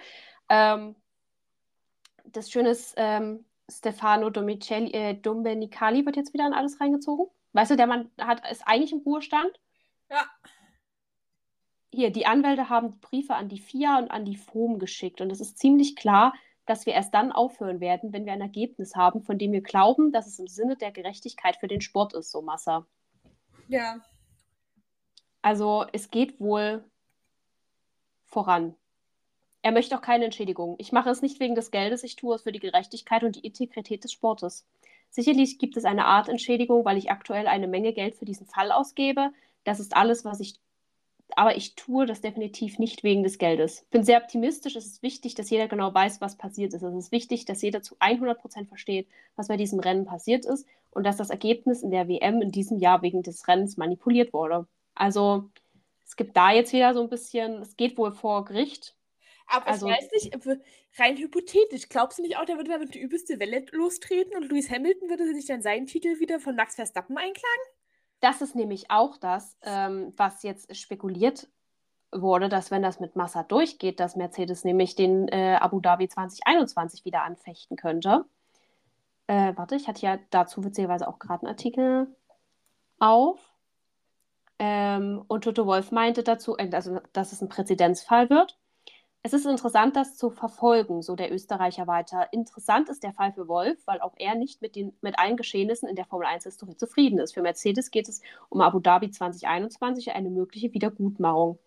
[0.50, 0.96] Ähm,
[2.26, 7.28] das Schöne ist, ähm, Stefano Domicelli, äh, Domenicali wird jetzt wieder in alles reingezogen.
[7.54, 9.52] Weißt du, der Mann hat, ist eigentlich im Ruhestand.
[10.10, 10.26] Ja.
[11.94, 15.22] Hier, die Anwälte haben die Briefe an die FIA und an die FOM geschickt.
[15.22, 16.34] Und es ist ziemlich klar,
[16.68, 20.12] dass wir erst dann aufhören werden, wenn wir ein Ergebnis haben, von dem wir glauben,
[20.12, 22.86] dass es im Sinne der Gerechtigkeit für den Sport ist, so Massa.
[23.68, 24.02] Ja.
[25.42, 26.84] Also es geht wohl
[28.26, 28.76] voran.
[29.62, 30.76] Er möchte auch keine Entschädigung.
[30.78, 33.46] Ich mache es nicht wegen des Geldes, ich tue es für die Gerechtigkeit und die
[33.46, 34.68] Integrität des Sportes.
[35.10, 38.72] Sicherlich gibt es eine Art Entschädigung, weil ich aktuell eine Menge Geld für diesen Fall
[38.72, 39.32] ausgebe.
[39.64, 40.60] Das ist alles, was ich
[41.36, 43.82] aber ich tue das definitiv nicht wegen des Geldes.
[43.84, 44.76] Ich bin sehr optimistisch.
[44.76, 46.84] Es ist wichtig, dass jeder genau weiß, was passiert ist.
[46.84, 50.68] Es ist wichtig, dass jeder zu 100 Prozent versteht, was bei diesem Rennen passiert ist
[50.92, 54.68] und dass das Ergebnis in der WM in diesem Jahr wegen des Rennens manipuliert wurde.
[54.96, 55.50] Also
[56.06, 58.96] es gibt da jetzt wieder so ein bisschen, es geht wohl vor Gericht.
[59.48, 60.60] Aber also, ich weiß nicht,
[60.98, 64.70] rein hypothetisch, glaubst du nicht auch, der würde damit die übelste Welle lostreten und Lewis
[64.70, 67.77] Hamilton würde sich dann seinen Titel wieder von Max Verstappen einklagen?
[68.20, 71.48] Das ist nämlich auch das, ähm, was jetzt spekuliert
[72.12, 77.06] wurde, dass wenn das mit Massa durchgeht, dass Mercedes nämlich den äh, Abu Dhabi 2021
[77.06, 78.26] wieder anfechten könnte.
[79.28, 82.16] Äh, warte, ich hatte ja dazu witzigerweise auch gerade einen Artikel
[83.00, 83.40] auf.
[84.60, 88.58] Ähm, und Toto Wolf meinte dazu, äh, also, dass es ein Präzedenzfall wird.
[89.28, 92.32] Es ist interessant, das zu verfolgen, so der Österreicher weiter.
[92.32, 95.90] Interessant ist der Fall für Wolf, weil auch er nicht mit, den, mit allen Geschehnissen
[95.90, 97.34] in der Formel 1-Historie zufrieden ist.
[97.34, 101.60] Für Mercedes geht es um Abu Dhabi 2021, eine mögliche Wiedergutmachung.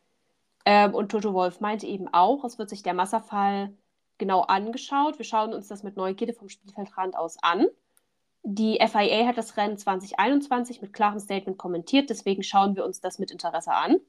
[0.64, 3.74] Ähm, und Toto Wolf meinte eben auch, es wird sich der Massafall
[4.16, 5.18] genau angeschaut.
[5.18, 7.66] Wir schauen uns das mit Neugierde vom Spielfeldrand aus an.
[8.42, 13.18] Die FIA hat das Rennen 2021 mit klarem Statement kommentiert, deswegen schauen wir uns das
[13.18, 14.00] mit Interesse an.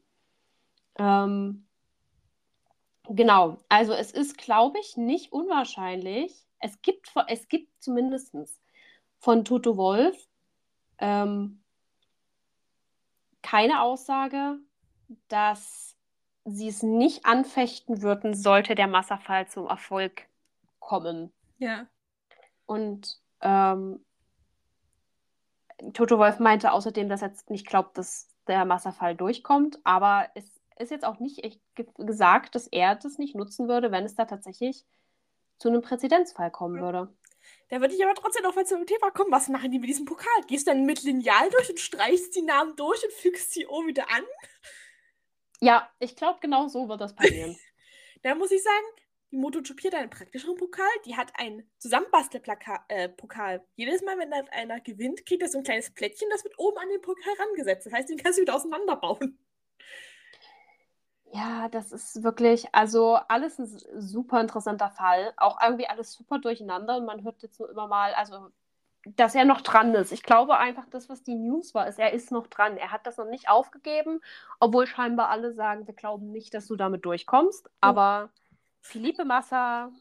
[0.98, 1.66] Ähm,
[3.14, 6.48] Genau, also es ist, glaube ich, nicht unwahrscheinlich.
[6.60, 8.34] Es gibt, es gibt zumindest
[9.20, 10.16] von Toto Wolf
[10.98, 11.62] ähm,
[13.42, 14.60] keine Aussage,
[15.28, 15.98] dass
[16.46, 20.30] sie es nicht anfechten würden, sollte der Massafall zum Erfolg
[20.80, 21.34] kommen.
[21.58, 21.88] Ja.
[22.66, 24.06] Und ähm,
[25.92, 30.61] Toto Wolf meinte außerdem, dass er jetzt nicht glaubt, dass der Massafall durchkommt, aber es
[30.82, 31.62] ist jetzt auch nicht echt
[31.98, 34.86] gesagt, dass er das nicht nutzen würde, wenn es da tatsächlich
[35.58, 37.14] zu einem Präzedenzfall kommen würde.
[37.70, 39.32] Da würde ich aber trotzdem noch mal zum Thema kommen.
[39.32, 40.44] Was machen die mit diesem Pokal?
[40.48, 43.88] Gehst du dann mit Lineal durch und streichst die Namen durch und fügst sie oben
[43.88, 44.24] wieder an?
[45.62, 47.58] Ja, ich glaube, genau so wird das passieren.
[48.24, 48.86] da muss ich sagen,
[49.32, 50.90] die MotoGP hat einen praktischen Pokal.
[51.06, 53.56] Die hat einen Zusammenbastelpokal.
[53.56, 56.60] Äh, Jedes Mal, wenn da einer gewinnt, kriegt er so ein kleines Plättchen, das wird
[56.60, 57.86] oben an den Pokal herangesetzt.
[57.86, 59.40] Das heißt, den kannst du wieder auseinanderbauen.
[61.34, 63.68] Ja, das ist wirklich, also alles ein
[64.02, 65.34] super interessanter Fall.
[65.38, 68.50] Auch irgendwie alles super durcheinander und man hört jetzt nur immer mal, also
[69.16, 70.12] dass er noch dran ist.
[70.12, 72.78] Ich glaube einfach, das, was die News war, ist, er ist noch dran.
[72.78, 74.22] Er hat das noch nicht aufgegeben,
[74.60, 77.70] obwohl scheinbar alle sagen, wir glauben nicht, dass du damit durchkommst.
[77.82, 78.30] Aber
[78.82, 79.92] Philippe Massa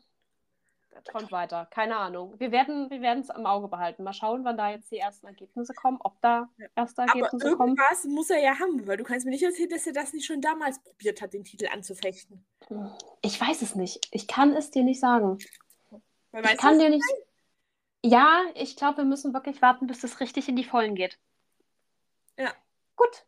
[1.04, 1.66] träumt weiter.
[1.70, 2.34] Keine Ahnung.
[2.38, 4.02] Wir werden wir es im Auge behalten.
[4.02, 7.76] Mal schauen, wann da jetzt die ersten Ergebnisse kommen, ob da erste Ergebnisse Aber kommen.
[7.76, 10.26] irgendwas muss er ja haben, weil du kannst mir nicht erzählen, dass er das nicht
[10.26, 12.44] schon damals probiert hat, den Titel anzufechten.
[13.22, 14.08] Ich weiß es nicht.
[14.10, 15.38] Ich kann es dir nicht sagen.
[16.32, 17.04] Weil, Ich kann dir nicht.
[18.02, 21.18] Ja, ich glaube, wir müssen wirklich warten, bis es richtig in die Vollen geht.
[22.38, 22.52] Ja.
[22.96, 23.24] Gut.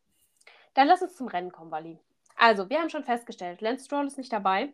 [0.74, 1.98] Dann lass uns zum Rennen kommen, Wally.
[2.36, 4.72] Also, wir haben schon festgestellt, Lance Stroll ist nicht dabei.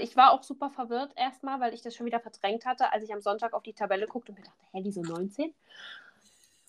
[0.00, 3.12] Ich war auch super verwirrt erstmal, weil ich das schon wieder verdrängt hatte, als ich
[3.12, 5.54] am Sonntag auf die Tabelle guckte und mir dachte, hä, wieso 19?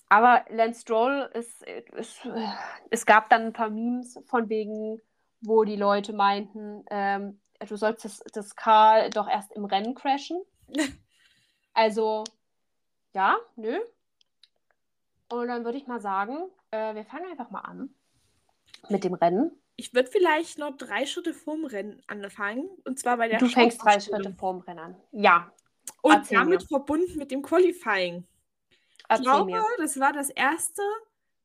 [0.08, 2.28] Aber Lance Stroll ist, ist
[2.90, 5.00] es gab dann ein paar Memes von wegen,
[5.40, 10.40] wo die Leute meinten, ähm, du sollst das, das Karl doch erst im Rennen crashen.
[11.72, 12.24] Also,
[13.14, 13.78] ja, nö.
[15.28, 17.94] Und dann würde ich mal sagen, äh, wir fangen einfach mal an
[18.88, 19.59] mit dem Rennen.
[19.80, 22.68] Ich würde vielleicht noch drei Schritte vorm Rennen anfangen.
[22.84, 23.98] Und zwar bei der Du fängst drei.
[23.98, 25.00] Schritte vorm Rennen an.
[25.10, 25.50] Ja,
[26.02, 26.66] Und Erzähl damit mir.
[26.66, 28.26] verbunden mit dem Qualifying.
[28.68, 28.76] Ich
[29.08, 29.64] erzähl glaube, mir.
[29.78, 30.82] das war das erste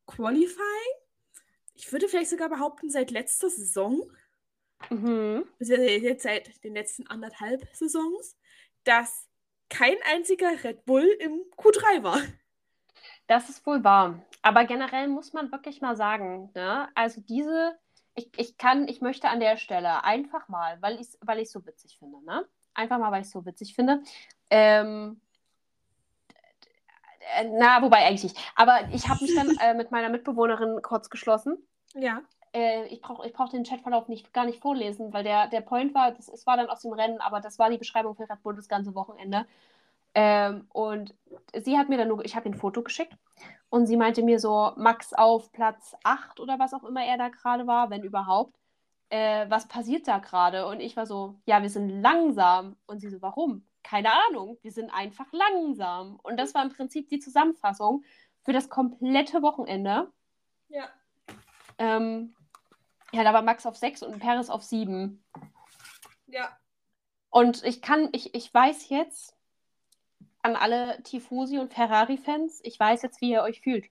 [0.06, 0.93] Qualifying.
[1.76, 4.02] Ich würde vielleicht sogar behaupten, seit letzter Saison,
[4.89, 5.45] Mhm.
[5.60, 8.36] jetzt seit den letzten anderthalb Saisons,
[8.84, 9.30] dass
[9.69, 12.19] kein einziger Red Bull im Q3 war.
[13.28, 14.21] Das ist wohl wahr.
[14.41, 16.89] Aber generell muss man wirklich mal sagen, ne?
[16.95, 17.80] Also diese,
[18.15, 21.51] ich, ich kann, ich möchte an der Stelle einfach mal, weil ich es weil ich's
[21.51, 22.45] so witzig finde, ne?
[22.73, 24.01] Einfach mal, weil ich es so witzig finde.
[24.49, 25.21] Ähm,
[27.36, 28.38] äh, na, wobei eigentlich nicht.
[28.56, 31.58] Aber ich habe mich dann äh, mit meiner Mitbewohnerin kurz geschlossen.
[31.93, 32.21] Ja.
[32.54, 35.93] Äh, ich brauche ich brauch den Chatverlauf nicht, gar nicht vorlesen, weil der, der Point
[35.93, 38.43] war, das, es war dann aus dem Rennen, aber das war die Beschreibung für Red
[38.43, 39.45] Bull das ganze Wochenende.
[40.15, 41.13] Ähm, und
[41.54, 43.15] sie hat mir dann nur, ich habe ihr ein Foto geschickt
[43.69, 47.28] und sie meinte mir so, Max auf Platz 8 oder was auch immer er da
[47.28, 48.56] gerade war, wenn überhaupt.
[49.10, 50.67] Äh, was passiert da gerade?
[50.67, 52.78] Und ich war so, ja, wir sind langsam.
[52.88, 53.65] Und sie so, warum?
[53.84, 56.19] Keine Ahnung, wir sind einfach langsam.
[56.23, 58.04] Und das war im Prinzip die Zusammenfassung
[58.43, 60.12] für das komplette Wochenende.
[60.69, 60.89] Ja.
[61.78, 62.34] Ähm,
[63.12, 65.23] ja, da war Max auf 6 und Perez auf 7.
[66.28, 66.58] Ja.
[67.30, 69.35] Und ich kann, ich, ich weiß jetzt
[70.45, 73.86] an alle Tifosi und Ferrari-Fans, ich weiß jetzt, wie ihr euch fühlt.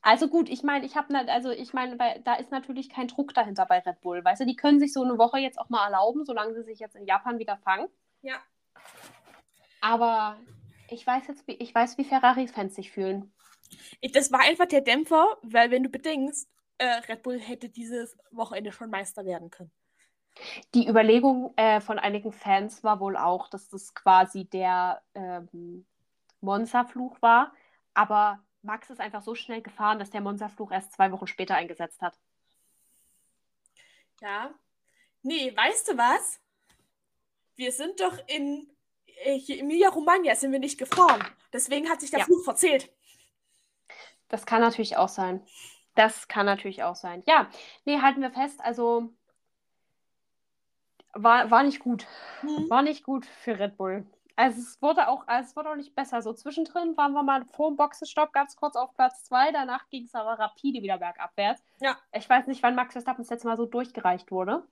[0.00, 3.64] Also gut, ich meine, ich habe, also ich meine, da ist natürlich kein Druck dahinter
[3.66, 6.24] bei Red Bull, weißt du, die können sich so eine Woche jetzt auch mal erlauben,
[6.24, 7.86] solange sie sich jetzt in Japan wieder fangen.
[8.22, 8.34] Ja.
[9.80, 10.38] Aber
[10.88, 13.32] ich weiß jetzt, wie, ich weiß, wie Ferrari-Fans sich fühlen.
[14.00, 18.18] Ich- Das war einfach der Dämpfer, weil wenn du bedenkst, äh, Red Bull hätte dieses
[18.32, 19.70] Wochenende schon Meister werden können.
[20.74, 25.84] Die Überlegung äh, von einigen Fans war wohl auch, dass das quasi der ähm,
[26.40, 27.52] Monza-Fluch war.
[27.94, 32.00] Aber Max ist einfach so schnell gefahren, dass der Monza-Fluch erst zwei Wochen später eingesetzt
[32.00, 32.18] hat.
[34.20, 34.54] Ja.
[35.22, 36.40] Nee, weißt du was?
[37.56, 38.72] Wir sind doch in
[39.24, 41.24] äh, hier Emilia-Romagna sind wir nicht gefahren.
[41.52, 42.24] Deswegen hat sich der Ja.
[42.24, 42.90] Fluch verzählt.
[44.28, 45.44] Das kann natürlich auch sein.
[45.94, 47.22] Das kann natürlich auch sein.
[47.26, 47.50] Ja,
[47.84, 48.60] nee, halten wir fest.
[48.62, 49.12] Also
[51.12, 52.06] war, war nicht gut.
[52.40, 52.70] Hm.
[52.70, 54.06] War nicht gut für Red Bull.
[54.34, 56.22] Also es wurde auch, also es wurde auch nicht besser.
[56.22, 59.52] So zwischendrin waren wir mal vor dem Boxenstopp ganz kurz auf Platz zwei.
[59.52, 61.62] Danach ging es aber rapide wieder bergabwärts.
[61.80, 61.98] Ja.
[62.12, 64.66] Ich weiß nicht, wann Max Verstappen das letzte Mal so durchgereicht wurde.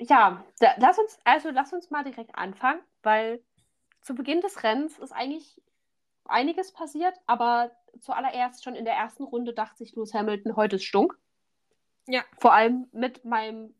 [0.00, 3.42] Ja, da, lass uns, also lass uns mal direkt anfangen, weil
[4.00, 5.60] zu Beginn des Rennens ist eigentlich
[6.24, 10.84] einiges passiert, aber zuallererst schon in der ersten Runde dachte sich Lewis Hamilton, heute ist
[10.84, 11.18] Stunk.
[12.06, 12.22] Ja.
[12.38, 13.74] Vor allem mit meinem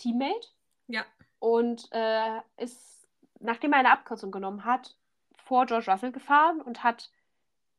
[0.00, 0.48] Teammate.
[0.88, 1.04] Ja.
[1.38, 3.08] Und äh, ist,
[3.38, 4.96] nachdem er eine Abkürzung genommen hat,
[5.44, 7.10] vor George Russell gefahren und hat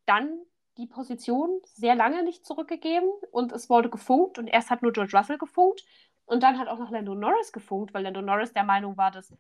[0.06, 0.40] dann
[0.78, 5.16] die Position sehr lange nicht zurückgegeben und es wurde gefunkt und erst hat nur George
[5.18, 5.86] Russell gefunkt
[6.26, 9.32] und dann hat auch noch Lando Norris gefunkt, weil Lando Norris der Meinung war, dass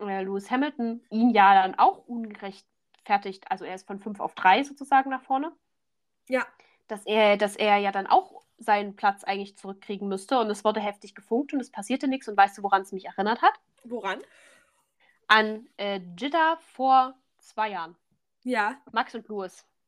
[0.00, 4.62] äh, Lewis Hamilton ihn ja dann auch ungerechtfertigt, also er ist von 5 auf 3
[4.64, 5.52] sozusagen nach vorne.
[6.28, 6.46] Ja.
[6.86, 10.80] Dass er, dass er ja dann auch seinen Platz eigentlich zurückkriegen müsste und es wurde
[10.80, 13.54] heftig gefunkt und es passierte nichts und weißt du, woran es mich erinnert hat?
[13.84, 14.20] Woran?
[15.26, 17.96] An äh, Jeddah vor zwei Jahren.
[18.42, 18.76] Ja.
[18.92, 19.28] Max und.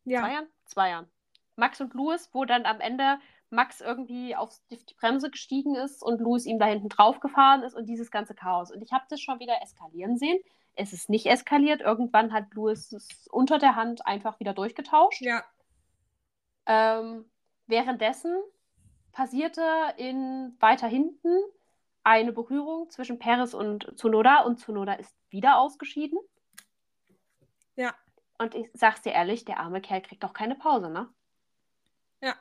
[0.04, 0.28] Zwei Ja.
[0.28, 0.46] Jahren?
[0.64, 1.08] Zwei Jahren.
[1.56, 3.18] Max und Lewis, wo dann am Ende
[3.50, 7.74] Max irgendwie auf die Bremse gestiegen ist und Lewis ihm da hinten drauf gefahren ist
[7.74, 8.70] und dieses ganze Chaos.
[8.70, 10.38] Und ich habe das schon wieder eskalieren sehen.
[10.74, 11.80] Es ist nicht eskaliert.
[11.80, 15.22] Irgendwann hat Lewis es unter der Hand einfach wieder durchgetauscht.
[15.22, 15.44] Ja.
[16.66, 17.24] Ähm,
[17.66, 18.36] währenddessen
[19.16, 19.64] passierte
[19.96, 21.40] in weiter hinten
[22.04, 26.18] eine Berührung zwischen Perez und Tsunoda und Tsunoda ist wieder ausgeschieden.
[27.76, 27.94] Ja.
[28.36, 31.08] Und ich sag's dir ehrlich, der arme Kerl kriegt doch keine Pause, ne?
[32.20, 32.34] Ja.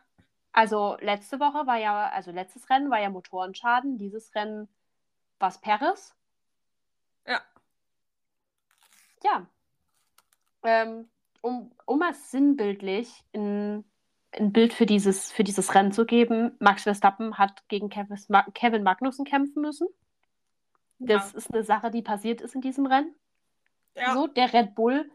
[0.51, 4.67] Also letzte Woche war ja, also letztes Rennen war ja Motorenschaden, dieses Rennen
[5.39, 6.13] war es Paris.
[7.25, 7.41] Ja.
[9.23, 9.47] Ja.
[10.63, 11.09] Ähm,
[11.39, 13.85] um, um es sinnbildlich in
[14.37, 19.25] ein Bild für dieses, für dieses Rennen zu geben, Max Verstappen hat gegen Kevin Magnussen
[19.25, 19.87] kämpfen müssen.
[20.99, 21.37] Das ja.
[21.37, 23.13] ist eine Sache, die passiert ist in diesem Rennen.
[23.95, 24.13] Ja.
[24.13, 25.09] So, der Red Bull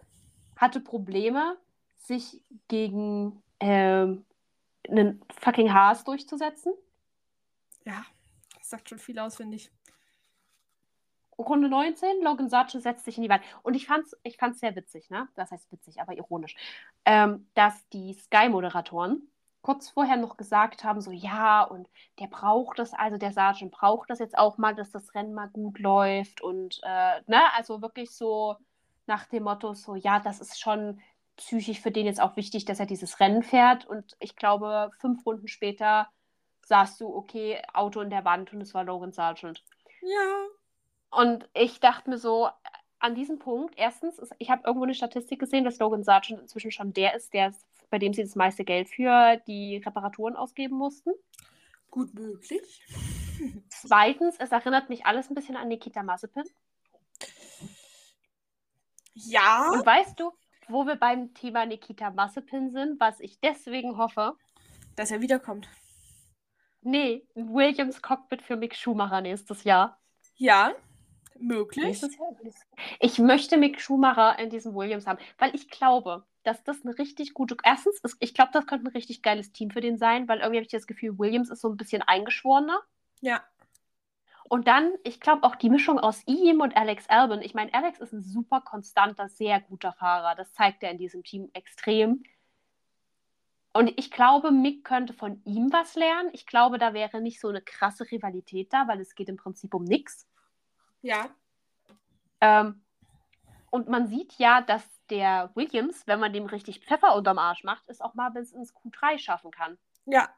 [0.57, 1.57] hatte Probleme,
[1.99, 4.25] sich gegen ähm,
[4.89, 6.73] einen fucking Haas durchzusetzen.
[7.85, 8.05] Ja,
[8.59, 9.71] das sagt schon viel aus, finde ich.
[11.49, 13.43] Runde 19, Logan Sartre setzt sich in die Wand.
[13.63, 15.29] Und ich fand's, ich fand's sehr witzig, ne?
[15.37, 16.55] Das heißt witzig, aber ironisch.
[17.05, 19.29] Ähm, dass die Sky-Moderatoren
[19.63, 24.09] kurz vorher noch gesagt haben, so ja, und der braucht das, also der Sergeant braucht
[24.11, 26.41] das jetzt auch mal, dass das Rennen mal gut läuft.
[26.41, 28.57] Und äh, ne, also wirklich so
[29.07, 31.01] nach dem Motto, so ja, das ist schon
[31.37, 33.87] psychisch für den jetzt auch wichtig, dass er dieses Rennen fährt.
[33.87, 36.09] Und ich glaube, fünf Runden später
[36.65, 39.65] sahst du, okay, Auto in der Wand und es war Logan Sargent.
[40.03, 40.47] Ja.
[41.11, 42.49] Und ich dachte mir so,
[43.01, 46.93] an diesem Punkt, erstens, ich habe irgendwo eine Statistik gesehen, dass Logan Sargent inzwischen schon
[46.93, 47.53] der ist, der,
[47.89, 51.11] bei dem sie das meiste Geld für die Reparaturen ausgeben mussten.
[51.91, 52.87] Gut möglich.
[53.69, 56.45] Zweitens, es erinnert mich alles ein bisschen an Nikita Mazepin.
[59.15, 59.71] Ja.
[59.73, 60.33] Und weißt du,
[60.69, 64.35] wo wir beim Thema Nikita Mazepin sind, was ich deswegen hoffe?
[64.95, 65.69] Dass er wiederkommt.
[66.83, 69.99] Nee, Williams Cockpit für Mick Schumacher nächstes Jahr.
[70.37, 70.75] Ja,
[71.41, 72.03] möglich.
[73.01, 77.35] Ich möchte Mick Schumacher in diesem Williams haben, weil ich glaube, dass das eine richtig
[77.35, 77.57] gute.
[77.63, 80.59] Erstens, ist, ich glaube, das könnte ein richtig geiles Team für den sein, weil irgendwie
[80.59, 82.81] habe ich das Gefühl, Williams ist so ein bisschen eingeschworener.
[83.21, 83.43] Ja.
[84.49, 87.41] Und dann, ich glaube auch die Mischung aus ihm und Alex Albon.
[87.43, 90.35] Ich meine, Alex ist ein super konstanter, sehr guter Fahrer.
[90.35, 92.25] Das zeigt er in diesem Team extrem.
[93.73, 96.31] Und ich glaube, Mick könnte von ihm was lernen.
[96.33, 99.73] Ich glaube, da wäre nicht so eine krasse Rivalität da, weil es geht im Prinzip
[99.75, 100.27] um nichts.
[101.03, 101.31] Ja.
[102.41, 102.83] Ähm,
[103.71, 107.89] und man sieht ja, dass der Williams, wenn man dem richtig Pfeffer unterm Arsch macht,
[107.89, 109.79] es auch mal bis ins Q3 schaffen kann.
[110.07, 110.29] Ja.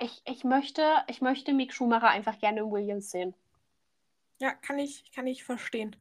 [0.00, 3.34] Ich, ich, möchte, ich möchte Mick Schumacher einfach gerne im Williams sehen.
[4.38, 5.96] Ja, kann ich, kann ich verstehen.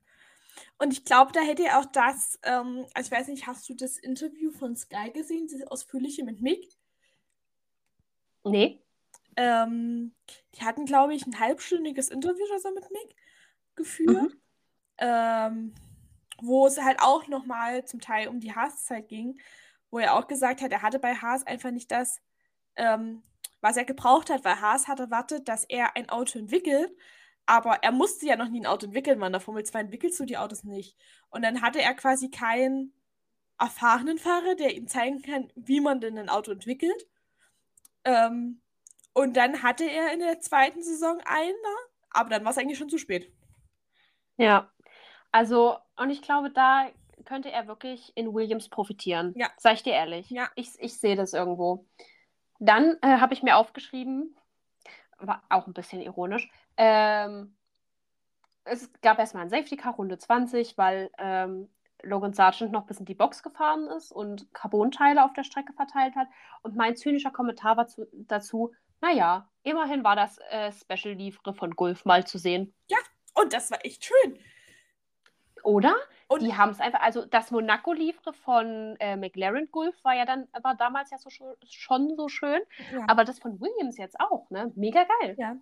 [0.78, 3.74] Und ich glaube, da hätte er auch das, ähm, also ich weiß nicht, hast du
[3.74, 6.68] das Interview von Sky gesehen, das ausführliche mit Mick?
[8.44, 8.82] Nee.
[9.36, 10.14] Ähm,
[10.56, 13.16] die hatten, glaube ich, ein halbstündiges Interview oder so mit Mick
[13.76, 14.42] geführt, mhm.
[14.98, 15.74] ähm,
[16.42, 19.40] wo es halt auch nochmal zum Teil um die Haas-Zeit ging,
[19.90, 22.22] wo er auch gesagt hat, er hatte bei Haas einfach nicht das,
[22.76, 23.24] ähm,
[23.62, 26.92] was er gebraucht hat, weil Haas hatte erwartet, dass er ein Auto entwickelt,
[27.46, 30.20] aber er musste ja noch nie ein Auto entwickeln, weil in der Formel 2 entwickelst
[30.20, 30.98] du die Autos nicht.
[31.30, 32.94] Und dann hatte er quasi keinen
[33.60, 37.08] erfahrenen Fahrer, der ihm zeigen kann, wie man denn ein Auto entwickelt.
[38.04, 38.61] Ähm,
[39.14, 41.54] und dann hatte er in der zweiten Saison einen,
[42.10, 43.32] aber dann war es eigentlich schon zu spät.
[44.38, 44.72] Ja,
[45.32, 46.90] also, und ich glaube, da
[47.26, 49.34] könnte er wirklich in Williams profitieren.
[49.36, 49.50] Ja.
[49.58, 50.30] Sag ich dir ehrlich.
[50.30, 50.50] Ja.
[50.56, 51.86] Ich, ich sehe das irgendwo.
[52.60, 54.36] Dann äh, habe ich mir aufgeschrieben,
[55.18, 57.56] war auch ein bisschen ironisch, ähm,
[58.64, 61.70] es gab erstmal ein Safety Car Runde 20, weil ähm,
[62.04, 66.16] Logan Sargent noch bis in die Box gefahren ist und Carbonteile auf der Strecke verteilt
[66.16, 66.28] hat.
[66.62, 71.76] Und mein zynischer Kommentar war zu, dazu, naja, immerhin war das äh, Special Livre von
[71.76, 72.74] Gulf mal zu sehen.
[72.88, 72.98] Ja,
[73.34, 74.40] und das war echt schön.
[75.64, 75.96] Oder?
[76.28, 80.48] Und die haben es einfach, also das Monaco-Livre von äh, McLaren Gulf war ja dann,
[80.62, 82.62] war damals ja so schon so schön.
[82.94, 83.06] Ja.
[83.08, 84.72] Aber das von Williams jetzt auch, ne?
[84.76, 85.36] Mega geil.
[85.38, 85.58] Ja.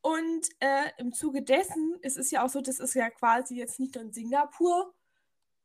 [0.00, 3.78] Und äh, im Zuge dessen ist es ja auch so, das ist ja quasi jetzt
[3.78, 4.94] nicht nur in Singapur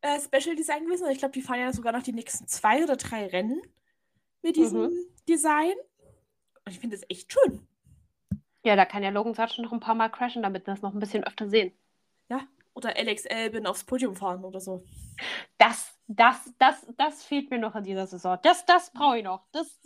[0.01, 2.83] äh, Special Design gewesen, sondern ich glaube, die fahren ja sogar noch die nächsten zwei
[2.83, 3.61] oder drei Rennen
[4.41, 5.05] mit diesem mhm.
[5.27, 5.73] Design.
[6.69, 7.67] Und ich finde das echt schön.
[8.63, 10.93] Ja, da kann ja Logan Sargent noch ein paar Mal crashen, damit wir das noch
[10.93, 11.73] ein bisschen öfter sehen.
[12.29, 12.41] Ja,
[12.75, 14.83] oder Alex Albin aufs Podium fahren oder so.
[15.57, 18.37] Das, das, das, das fehlt mir noch in dieser Saison.
[18.43, 19.47] Das, das brauche ich noch.
[19.51, 19.79] Das,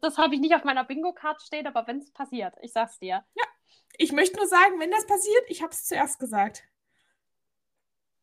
[0.00, 3.22] das habe ich nicht auf meiner Bingo-Card stehen, aber wenn es passiert, ich sag's dir.
[3.34, 3.44] Ja,
[3.98, 6.62] ich möchte nur sagen, wenn das passiert, ich habe es zuerst gesagt.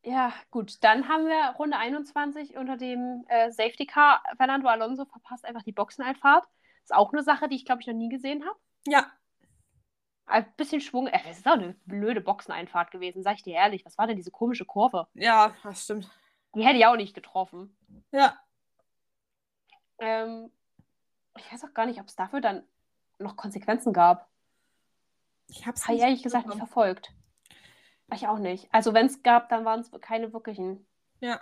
[0.02, 0.82] Ja, gut.
[0.82, 4.24] Dann haben wir Runde 21 unter dem äh, Safety Car.
[4.36, 6.48] Fernando Alonso verpasst einfach die Boxeneinfahrt.
[6.88, 8.58] Ist auch eine Sache, die ich, glaube ich, noch nie gesehen habe.
[8.86, 9.12] Ja.
[10.24, 11.06] Ein bisschen Schwung.
[11.06, 13.84] Äh, das ist auch eine blöde Boxeneinfahrt gewesen, sag ich dir ehrlich.
[13.84, 15.06] Was war denn diese komische Kurve?
[15.12, 16.10] Ja, das stimmt.
[16.54, 17.76] Die hätte ich auch nicht getroffen.
[18.10, 18.38] Ja.
[19.98, 20.50] Ähm,
[21.36, 22.66] ich weiß auch gar nicht, ob es dafür dann
[23.18, 24.30] noch Konsequenzen gab.
[25.48, 27.12] Ich habe es ehrlich gesagt nicht verfolgt.
[28.14, 28.72] Ich auch nicht.
[28.72, 30.86] Also wenn es gab, dann waren es keine wirklichen.
[31.20, 31.38] Ja.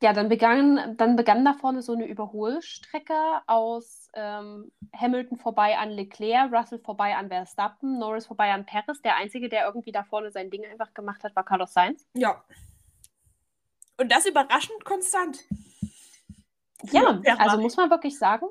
[0.00, 5.90] Ja, dann begann, dann begann da vorne so eine Überholstrecke aus ähm, Hamilton vorbei an
[5.90, 9.02] Leclerc, Russell vorbei an Verstappen, Norris vorbei an Perez.
[9.02, 12.06] Der Einzige, der irgendwie da vorne sein Ding einfach gemacht hat, war Carlos Sainz.
[12.14, 12.44] Ja.
[13.96, 15.40] Und das überraschend konstant.
[16.92, 18.46] Ja, also muss man wirklich sagen.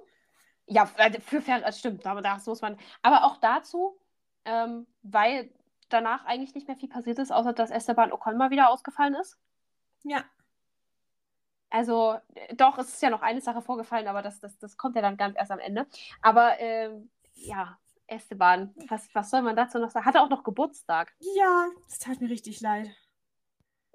[0.66, 2.78] Ja, äh, für Ferrari, stimmt, aber das muss man.
[3.02, 3.98] Aber auch dazu,
[4.44, 5.50] ähm, weil
[5.88, 9.38] danach eigentlich nicht mehr viel passiert ist, außer dass Esteban Ocon mal wieder ausgefallen ist.
[10.04, 10.26] Ja.
[11.70, 14.96] Also, äh, doch, es ist ja noch eine Sache vorgefallen, aber das, das, das kommt
[14.96, 15.86] ja dann ganz erst am Ende.
[16.22, 17.78] Aber ähm, ja,
[18.08, 20.06] Esteban, was, was soll man dazu noch sagen?
[20.06, 21.14] Hat er auch noch Geburtstag?
[21.20, 22.90] Ja, das tat mir richtig leid.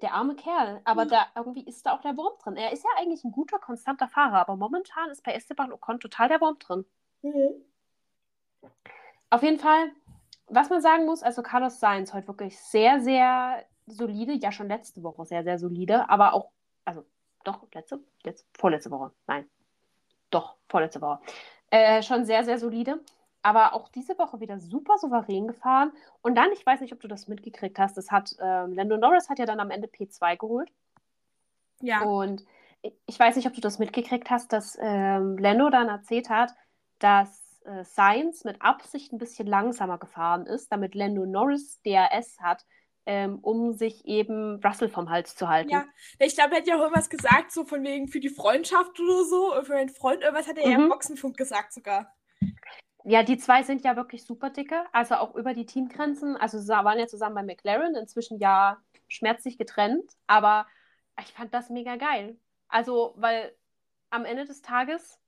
[0.01, 0.81] Der arme Kerl.
[0.83, 1.09] Aber ja.
[1.09, 2.57] da irgendwie ist da auch der Wurm drin.
[2.57, 6.29] Er ist ja eigentlich ein guter, konstanter Fahrer, aber momentan ist bei Esteban Ocon total
[6.29, 6.85] der Wurm drin.
[7.21, 7.63] Mhm.
[9.29, 9.91] Auf jeden Fall,
[10.47, 15.01] was man sagen muss, also Carlos Sainz heute wirklich sehr, sehr solide, ja schon letzte
[15.01, 16.51] Woche sehr, sehr solide, aber auch,
[16.85, 17.03] also
[17.43, 19.47] doch, letzte, jetzt, vorletzte Woche, nein,
[20.29, 21.19] doch, vorletzte Woche,
[21.69, 22.99] äh, schon sehr, sehr solide,
[23.41, 25.91] aber auch diese Woche wieder super souverän gefahren.
[26.21, 29.29] Und dann, ich weiß nicht, ob du das mitgekriegt hast, das hat, ähm, Lando Norris
[29.29, 30.71] hat ja dann am Ende P2 geholt.
[31.81, 32.01] Ja.
[32.03, 32.45] Und
[33.05, 36.53] ich weiß nicht, ob du das mitgekriegt hast, dass ähm, Lando dann erzählt hat,
[36.99, 42.65] dass äh, Sainz mit Absicht ein bisschen langsamer gefahren ist, damit Lando Norris DRS hat,
[43.05, 45.69] ähm, um sich eben Russell vom Hals zu halten.
[45.69, 45.85] Ja,
[46.19, 49.25] ich glaube, er hat ja auch irgendwas gesagt, so von wegen für die Freundschaft oder
[49.25, 50.71] so, für einen Freund, irgendwas hat er mhm.
[50.71, 50.89] ja im mhm.
[50.89, 52.13] Boxenfunk gesagt sogar.
[53.05, 56.37] Ja, die zwei sind ja wirklich super dicke, also auch über die Teamgrenzen.
[56.37, 58.77] Also sie waren ja zusammen bei McLaren, inzwischen ja
[59.09, 60.65] schmerzlich getrennt, aber
[61.19, 62.37] ich fand das mega geil.
[62.69, 63.53] Also, weil
[64.09, 65.19] am Ende des Tages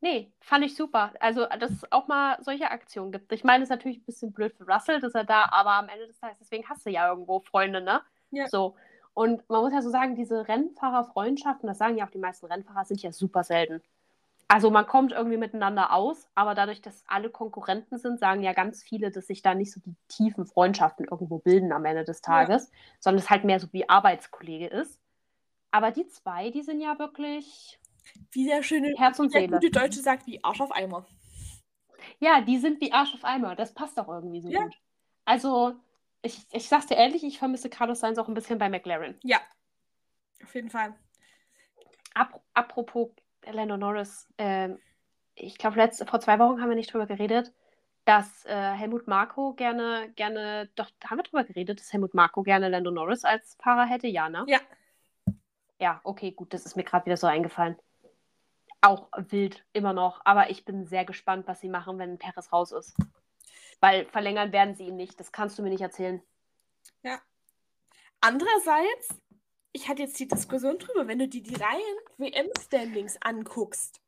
[0.00, 1.12] Nee, fand ich super.
[1.20, 3.32] Also, dass es auch mal solche Aktionen gibt.
[3.32, 5.88] Ich meine, es ist natürlich ein bisschen blöd für Russell, dass er da, aber am
[5.88, 8.02] Ende des Tages, deswegen hast du ja irgendwo Freunde, ne?
[8.30, 8.46] Ja.
[8.48, 8.76] So.
[9.14, 12.84] Und man muss ja so sagen, diese Rennfahrerfreundschaften, das sagen ja auch die meisten Rennfahrer,
[12.84, 13.82] sind ja super selten.
[14.48, 18.82] Also man kommt irgendwie miteinander aus, aber dadurch, dass alle Konkurrenten sind, sagen ja ganz
[18.82, 22.70] viele, dass sich da nicht so die tiefen Freundschaften irgendwo bilden am Ende des Tages,
[22.70, 22.78] ja.
[23.00, 25.00] sondern es halt mehr so wie Arbeitskollege ist.
[25.72, 27.80] Aber die zwei, die sind ja wirklich
[28.32, 29.58] wie der schöne, Herz und Seele.
[29.58, 31.06] gute Deutsche sagt, wie Arsch auf Eimer.
[32.18, 33.56] Ja, die sind wie Arsch auf Eimer.
[33.56, 34.62] Das passt doch irgendwie so ja.
[34.62, 34.74] gut.
[35.24, 35.74] Also,
[36.22, 39.18] ich, ich sag's dir ehrlich, ich vermisse Carlos Sainz auch ein bisschen bei McLaren.
[39.22, 39.40] Ja,
[40.42, 40.94] auf jeden Fall.
[42.14, 43.10] Ap apropos
[43.44, 44.70] Lando Norris, äh,
[45.34, 47.52] ich glaube, vor zwei Wochen haben wir nicht drüber geredet,
[48.04, 52.68] dass äh, Helmut Marko gerne, gerne, doch, haben wir drüber geredet, dass Helmut Marko gerne
[52.68, 54.44] Lando Norris als Fahrer hätte, ja, ne?
[54.48, 54.60] Ja.
[55.78, 57.76] Ja, okay, gut, das ist mir gerade wieder so eingefallen
[58.86, 60.20] auch wild immer noch.
[60.24, 62.96] Aber ich bin sehr gespannt, was sie machen, wenn Perez raus ist.
[63.80, 65.20] Weil verlängern werden sie ihn nicht.
[65.20, 66.22] Das kannst du mir nicht erzählen.
[67.02, 67.20] Ja.
[68.20, 69.20] Andererseits,
[69.72, 74.00] ich hatte jetzt die Diskussion drüber, wenn du dir die Reihen WM-Standings anguckst,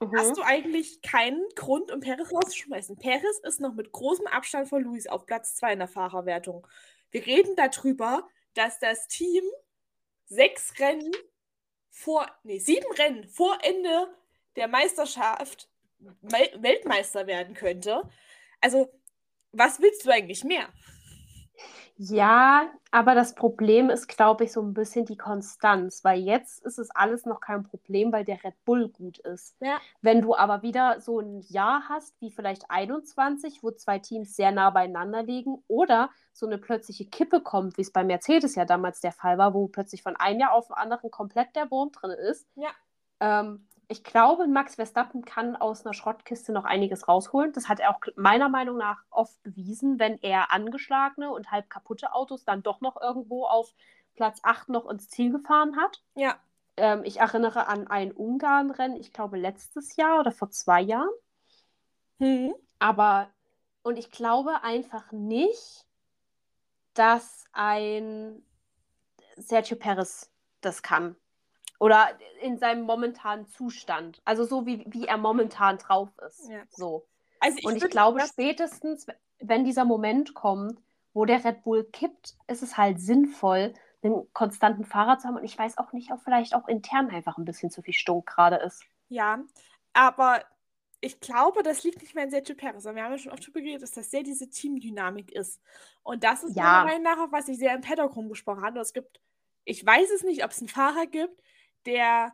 [0.00, 0.16] mhm.
[0.16, 2.96] hast du eigentlich keinen Grund, um Perez rauszuschmeißen.
[2.98, 6.66] Perez ist noch mit großem Abstand von Luis auf Platz 2 in der Fahrerwertung.
[7.10, 9.42] Wir reden darüber, dass das Team
[10.26, 11.12] sechs Rennen
[11.90, 14.08] vor, nee, sieben Rennen vor Ende
[14.56, 18.08] der Meisterschaft Weltmeister werden könnte.
[18.60, 18.90] Also,
[19.52, 20.68] was willst du eigentlich mehr?
[22.00, 26.78] Ja, aber das Problem ist, glaube ich, so ein bisschen die Konstanz, weil jetzt ist
[26.78, 29.56] es alles noch kein Problem, weil der Red Bull gut ist.
[29.60, 29.80] Ja.
[30.00, 34.52] Wenn du aber wieder so ein Jahr hast, wie vielleicht 21, wo zwei Teams sehr
[34.52, 39.00] nah beieinander liegen, oder so eine plötzliche Kippe kommt, wie es bei Mercedes ja damals
[39.00, 42.12] der Fall war, wo plötzlich von einem Jahr auf den anderen komplett der Wurm drin
[42.12, 42.46] ist.
[42.54, 42.70] Ja.
[43.18, 47.52] Ähm, ich glaube, Max Verstappen kann aus einer Schrottkiste noch einiges rausholen.
[47.54, 52.12] Das hat er auch meiner Meinung nach oft bewiesen, wenn er angeschlagene und halb kaputte
[52.12, 53.74] Autos dann doch noch irgendwo auf
[54.14, 56.02] Platz 8 noch ins Ziel gefahren hat.
[56.16, 56.36] Ja.
[56.76, 61.08] Ähm, ich erinnere an ein Ungarn-Rennen, ich glaube letztes Jahr oder vor zwei Jahren.
[62.18, 62.54] Mhm.
[62.78, 63.30] Aber,
[63.82, 65.86] und ich glaube einfach nicht,
[66.92, 68.42] dass ein
[69.36, 70.30] Sergio Perez
[70.60, 71.16] das kann.
[71.78, 72.08] Oder
[72.40, 74.20] in seinem momentanen Zustand.
[74.24, 76.48] Also so wie, wie er momentan drauf ist.
[76.48, 76.62] Ja.
[76.70, 77.06] So.
[77.40, 79.06] Also ich und ich glaube, spätestens,
[79.38, 80.80] wenn dieser Moment kommt,
[81.14, 85.36] wo der Red Bull kippt, ist es halt sinnvoll, einen konstanten Fahrer zu haben.
[85.36, 88.26] Und ich weiß auch nicht, ob vielleicht auch intern einfach ein bisschen zu viel Stunk
[88.26, 88.84] gerade ist.
[89.08, 89.40] Ja,
[89.92, 90.42] aber
[91.00, 92.84] ich glaube, das liegt nicht mehr in Sergio Perez.
[92.84, 95.60] Wir haben ja schon oft darüber geredet, dass das sehr diese Teamdynamik ist.
[96.02, 96.64] Und das ist ja.
[96.64, 98.80] meiner Meinung nach, was ich sehr im Paddock rumgesprochen habe.
[98.80, 99.20] Es gibt,
[99.64, 101.40] ich weiß es nicht, ob es einen Fahrer gibt,
[101.86, 102.32] der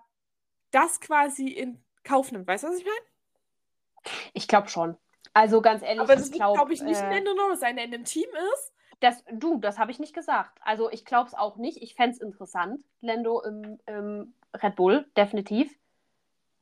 [0.70, 2.47] das quasi in Kauf nimmt.
[2.47, 4.14] Weißt du, was ich meine?
[4.32, 4.97] Ich glaube schon.
[5.32, 8.05] Also ganz ehrlich, Aber das glaube ich, nicht äh, Lando Norris sein, der in dem
[8.05, 10.59] Team ist Das, du, das habe ich nicht gesagt.
[10.62, 11.82] Also ich glaube es auch nicht.
[11.82, 15.76] Ich fände es interessant, Lando im, im, Red Bull, definitiv.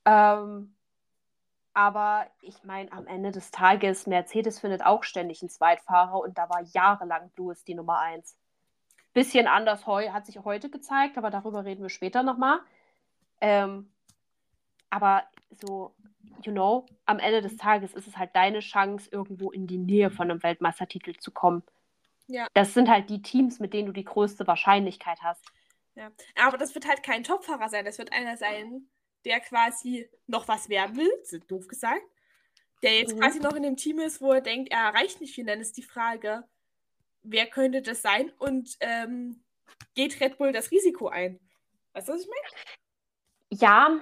[0.07, 0.75] Ähm,
[1.75, 6.49] aber ich meine, am Ende des Tages, Mercedes findet auch ständig einen Zweitfahrer und da
[6.49, 8.37] war jahrelang Lewis die Nummer 1.
[9.13, 12.61] Bisschen anders heu hat sich heute gezeigt, aber darüber reden wir später nochmal.
[13.43, 13.93] Ähm,
[14.89, 15.25] aber
[15.61, 15.95] so,
[16.45, 20.11] you know, am Ende des Tages ist es halt deine Chance, irgendwo in die Nähe
[20.11, 21.63] von einem Weltmeistertitel zu kommen.
[22.29, 22.47] Ja.
[22.55, 25.45] Das sind halt die Teams, mit denen du die größte Wahrscheinlichkeit hast.
[25.97, 26.13] Ja.
[26.37, 27.85] Aber das wird halt kein Topfahrer sein.
[27.85, 28.89] Das wird einer sein,
[29.25, 31.11] der quasi noch was werden will,
[31.49, 32.03] doof gesagt.
[32.83, 33.21] Der jetzt mhm.
[33.21, 35.45] quasi noch in dem Team ist, wo er denkt, er erreicht nicht viel.
[35.45, 36.45] Dann ist die Frage,
[37.23, 39.43] wer könnte das sein und ähm,
[39.95, 41.41] geht Red Bull das Risiko ein?
[41.93, 42.82] Weißt du, was ich meine?
[43.55, 44.01] Ja,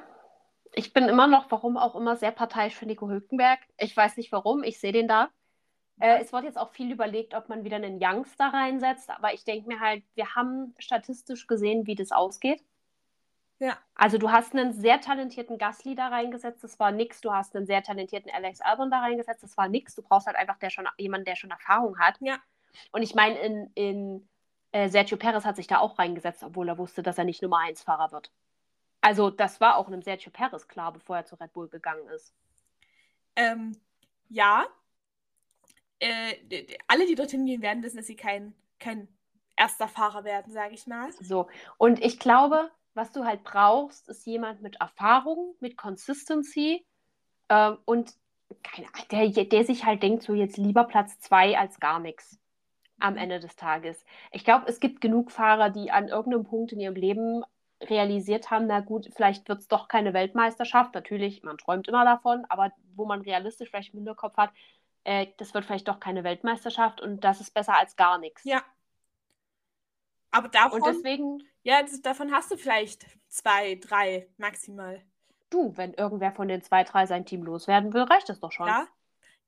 [0.73, 3.59] ich bin immer noch, warum auch immer, sehr parteiisch für Nico Hülkenberg.
[3.79, 5.29] Ich weiß nicht warum, ich sehe den da.
[5.99, 9.45] Äh, es wurde jetzt auch viel überlegt, ob man wieder einen Youngster reinsetzt, aber ich
[9.45, 12.63] denke mir halt, wir haben statistisch gesehen, wie das ausgeht.
[13.59, 13.77] Ja.
[13.97, 17.21] Also du hast einen sehr talentierten Gasly da reingesetzt, das war nix.
[17.21, 19.97] Du hast einen sehr talentierten Alex Albon da reingesetzt, das war nix.
[19.97, 22.19] Du brauchst halt einfach der schon, jemanden, der schon Erfahrung hat.
[22.21, 22.39] Ja.
[22.93, 24.29] Und ich meine, in, in
[24.71, 27.59] äh, Sergio Perez hat sich da auch reingesetzt, obwohl er wusste, dass er nicht Nummer
[27.59, 28.31] 1 Fahrer wird.
[29.01, 32.35] Also das war auch einem Sergio Perez klar, bevor er zu Red Bull gegangen ist.
[33.37, 33.77] Ähm,
[34.29, 34.67] ja.
[35.99, 39.09] Äh, alle, die dorthin gehen werden, wissen, dass sie kein, kein
[39.57, 41.13] erster Fahrer werden, sage ich mal.
[41.21, 41.49] So.
[41.79, 46.85] Und ich glaube, was du halt brauchst, ist jemand mit Erfahrung, mit Consistency
[47.49, 48.15] äh, und
[48.63, 52.39] keine, der, der sich halt denkt, so jetzt lieber Platz zwei als gar nichts
[52.99, 53.21] am mhm.
[53.21, 54.05] Ende des Tages.
[54.33, 57.45] Ich glaube, es gibt genug Fahrer, die an irgendeinem Punkt in ihrem Leben
[57.81, 60.95] realisiert haben, na gut, vielleicht wird es doch keine Weltmeisterschaft.
[60.95, 64.51] Natürlich, man träumt immer davon, aber wo man realistisch vielleicht im Hinterkopf hat,
[65.05, 68.45] äh, das wird vielleicht doch keine Weltmeisterschaft und das ist besser als gar nichts.
[68.45, 68.63] Ja.
[70.31, 75.03] Aber davon, und deswegen, ja, das, davon hast du vielleicht zwei, drei maximal.
[75.49, 78.69] Du, wenn irgendwer von den zwei, drei sein Team loswerden will, reicht das doch schon.
[78.69, 78.87] Ja.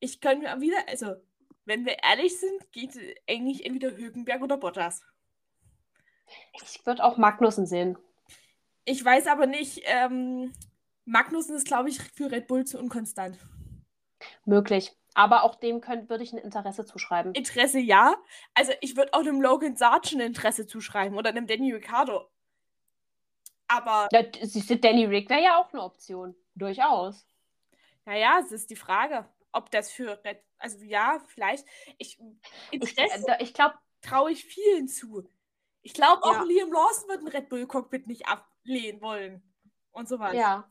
[0.00, 1.14] Ich könnte mir wieder, also,
[1.64, 5.04] wenn wir ehrlich sind, geht eigentlich entweder Högenberg oder Bottas.
[6.54, 7.96] Ich würde auch Magnussen sehen.
[8.84, 10.52] Ich weiß aber nicht, ähm,
[11.04, 13.38] Magnussen ist, glaube ich, für Red Bull zu unkonstant.
[14.44, 14.92] Möglich.
[15.14, 17.34] Aber auch dem würde ich ein Interesse zuschreiben.
[17.34, 18.16] Interesse ja.
[18.54, 22.30] Also ich würde auch dem Logan Sargent Interesse zuschreiben oder dem Danny Ricciardo.
[23.68, 24.08] Aber.
[24.12, 26.34] Ja, Danny Rick wäre ja auch eine Option.
[26.54, 27.26] Durchaus.
[28.04, 30.38] Naja, es ist die Frage, ob das für Red.
[30.58, 31.66] Also ja, vielleicht.
[31.98, 32.18] Ich,
[32.70, 35.28] Interesse ich, ich glaube, traue ich vielen zu.
[35.82, 36.42] Ich glaube auch ja.
[36.42, 38.28] Liam Lawson wird ein Red Bull Cockpit nicht
[38.62, 39.42] ablehnen wollen.
[39.92, 40.38] Und so weiter.
[40.38, 40.68] Ja.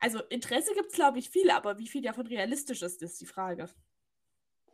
[0.00, 3.26] Also Interesse gibt es, glaube ich, viel, aber wie viel davon realistisch ist, ist die
[3.26, 3.68] Frage.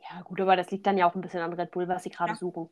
[0.09, 2.11] Ja, gut, aber das liegt dann ja auch ein bisschen an Red Bull, was sie
[2.11, 2.37] gerade ja.
[2.37, 2.71] suchen.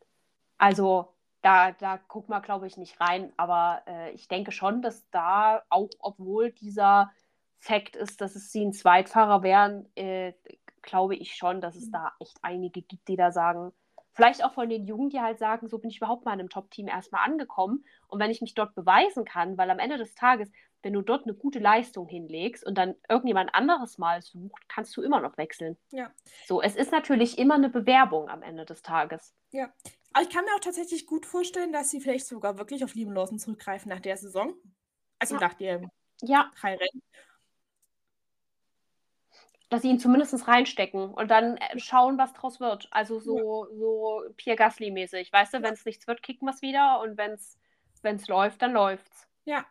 [0.57, 3.33] Also da, da guckt man, glaube ich, nicht rein.
[3.37, 7.11] Aber äh, ich denke schon, dass da, auch obwohl dieser
[7.57, 10.33] Fakt ist, dass es sie ein Zweitfahrer wären, äh,
[10.81, 11.91] glaube ich schon, dass es mhm.
[11.91, 13.73] da echt einige gibt, die da sagen,
[14.15, 16.49] Vielleicht auch von den Jungen, die halt sagen, so bin ich überhaupt mal in einem
[16.49, 17.83] Top-Team erstmal angekommen.
[18.07, 20.49] Und wenn ich mich dort beweisen kann, weil am Ende des Tages,
[20.83, 25.01] wenn du dort eine gute Leistung hinlegst und dann irgendjemand anderes mal sucht, kannst du
[25.01, 25.77] immer noch wechseln.
[25.91, 26.11] Ja.
[26.45, 29.35] So, es ist natürlich immer eine Bewerbung am Ende des Tages.
[29.51, 29.73] Ja.
[30.13, 33.13] Aber ich kann mir auch tatsächlich gut vorstellen, dass sie vielleicht sogar wirklich auf Lieben
[33.13, 34.53] Lawson zurückgreifen nach der Saison.
[35.19, 35.41] Also ja.
[35.41, 35.89] nach den
[36.21, 36.51] ja.
[36.63, 37.01] Rennen
[39.69, 42.87] dass sie ihn zumindest reinstecken und dann äh, schauen, was draus wird.
[42.91, 45.31] Also so, so Pierre Gasly-mäßig.
[45.33, 48.73] Weißt du, wenn es nichts wird, kicken wir es wieder und wenn es läuft, dann
[48.73, 49.27] läuft's.
[49.45, 49.65] Ja.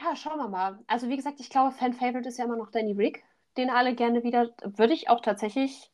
[0.00, 0.78] Ja, schauen wir mal.
[0.86, 3.24] Also wie gesagt, ich glaube, Fan-Favorite ist ja immer noch Danny Rick,
[3.56, 5.90] den alle gerne wieder, würde ich auch tatsächlich,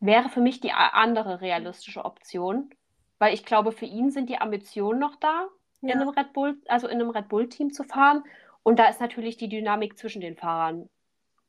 [0.00, 2.70] wäre für mich die andere realistische Option,
[3.18, 5.48] weil ich glaube, für ihn sind die Ambitionen noch da,
[5.80, 5.94] ja.
[5.94, 8.22] in einem Red Bull, also in einem Red Bull-Team zu fahren.
[8.62, 10.88] Und da ist natürlich die Dynamik zwischen den Fahrern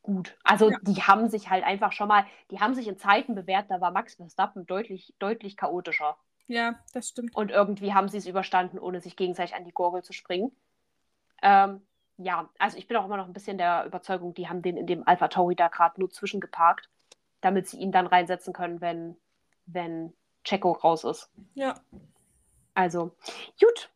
[0.04, 0.38] gut.
[0.44, 0.78] Also ja.
[0.82, 3.92] die haben sich halt einfach schon mal, die haben sich in Zeiten bewährt, da war
[3.92, 6.18] Max Verstappen deutlich, deutlich chaotischer.
[6.48, 7.36] Ja, das stimmt.
[7.36, 10.52] Und irgendwie haben sie es überstanden, ohne sich gegenseitig an die Gurgel zu springen.
[11.44, 11.82] Ähm,
[12.18, 14.88] ja, also ich bin auch immer noch ein bisschen der Überzeugung, die haben den in
[14.88, 16.90] dem Alpha Tauri da gerade nur zwischengeparkt,
[17.42, 19.16] damit sie ihn dann reinsetzen können, wenn,
[19.68, 21.32] wenn Checo raus ist.
[21.54, 21.76] Ja.
[22.74, 23.12] Also,
[23.60, 23.90] gut.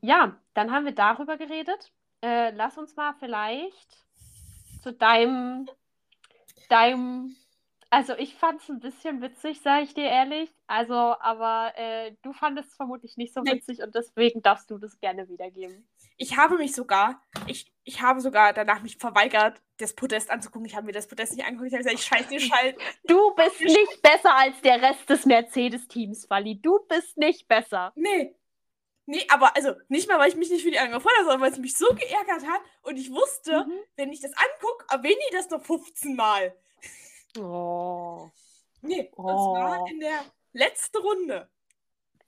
[0.00, 1.92] Ja, dann haben wir darüber geredet.
[2.22, 4.07] Äh, lass uns mal vielleicht
[4.82, 5.68] zu deinem,
[6.68, 7.36] deinem,
[7.90, 10.50] also ich fand es ein bisschen witzig, sage ich dir ehrlich.
[10.66, 14.98] Also, aber äh, du fandest es vermutlich nicht so witzig und deswegen darfst du das
[15.00, 15.88] gerne wiedergeben.
[16.16, 20.66] Ich habe mich sogar, ich, ich habe sogar danach mich verweigert, das Podest anzugucken.
[20.66, 21.68] Ich habe mir das Podest nicht angeguckt.
[21.68, 22.76] Ich habe gesagt, ich scheiße dir Schalt.
[23.04, 26.60] Du bist nicht besser als der Rest des Mercedes-Teams, Wally.
[26.60, 27.92] Du bist nicht besser.
[27.94, 28.34] Nee.
[29.10, 31.40] Nee, aber also nicht mal, weil ich mich nicht für die anderen gefreut habe, sondern
[31.40, 33.80] weil es mich so geärgert hat und ich wusste, mhm.
[33.96, 36.54] wenn ich das angucke, erwähne ich das noch 15 Mal.
[37.38, 38.28] Oh.
[38.82, 39.26] Nee, oh.
[39.26, 40.20] das war in der
[40.52, 41.48] letzten Runde.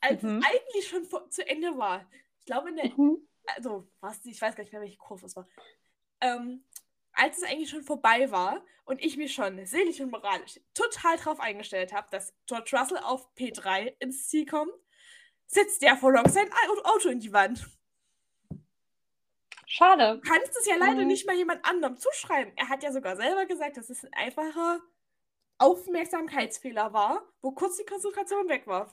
[0.01, 0.39] Als mhm.
[0.39, 2.11] es eigentlich schon zu Ende war.
[2.39, 2.87] Ich glaube, in der.
[2.97, 3.28] Mhm.
[3.45, 5.47] Also, was, ich weiß gar nicht mehr, welche Kurve es war.
[6.22, 6.64] Ähm,
[7.12, 11.41] als es eigentlich schon vorbei war und ich mich schon seelisch und moralisch total drauf
[11.41, 14.72] eingestellt habe, dass George Russell auf P3 ins Ziel kommt,
[15.51, 16.49] setzt der vor Long sein
[16.85, 17.69] Auto in die Wand.
[19.67, 20.21] Schade.
[20.23, 21.09] Du kannst es ja leider mhm.
[21.09, 22.53] nicht mal jemand anderem zuschreiben.
[22.57, 24.81] Er hat ja sogar selber gesagt, dass es ein einfacher
[25.59, 28.93] Aufmerksamkeitsfehler war, wo kurz die Konzentration weg war.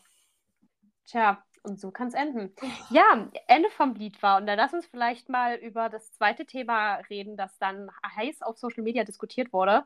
[1.06, 2.54] Tja, und so kann es enden.
[2.90, 4.38] Ja, Ende vom Lied war.
[4.38, 8.58] Und dann lass uns vielleicht mal über das zweite Thema reden, das dann heiß auf
[8.58, 9.86] Social Media diskutiert wurde.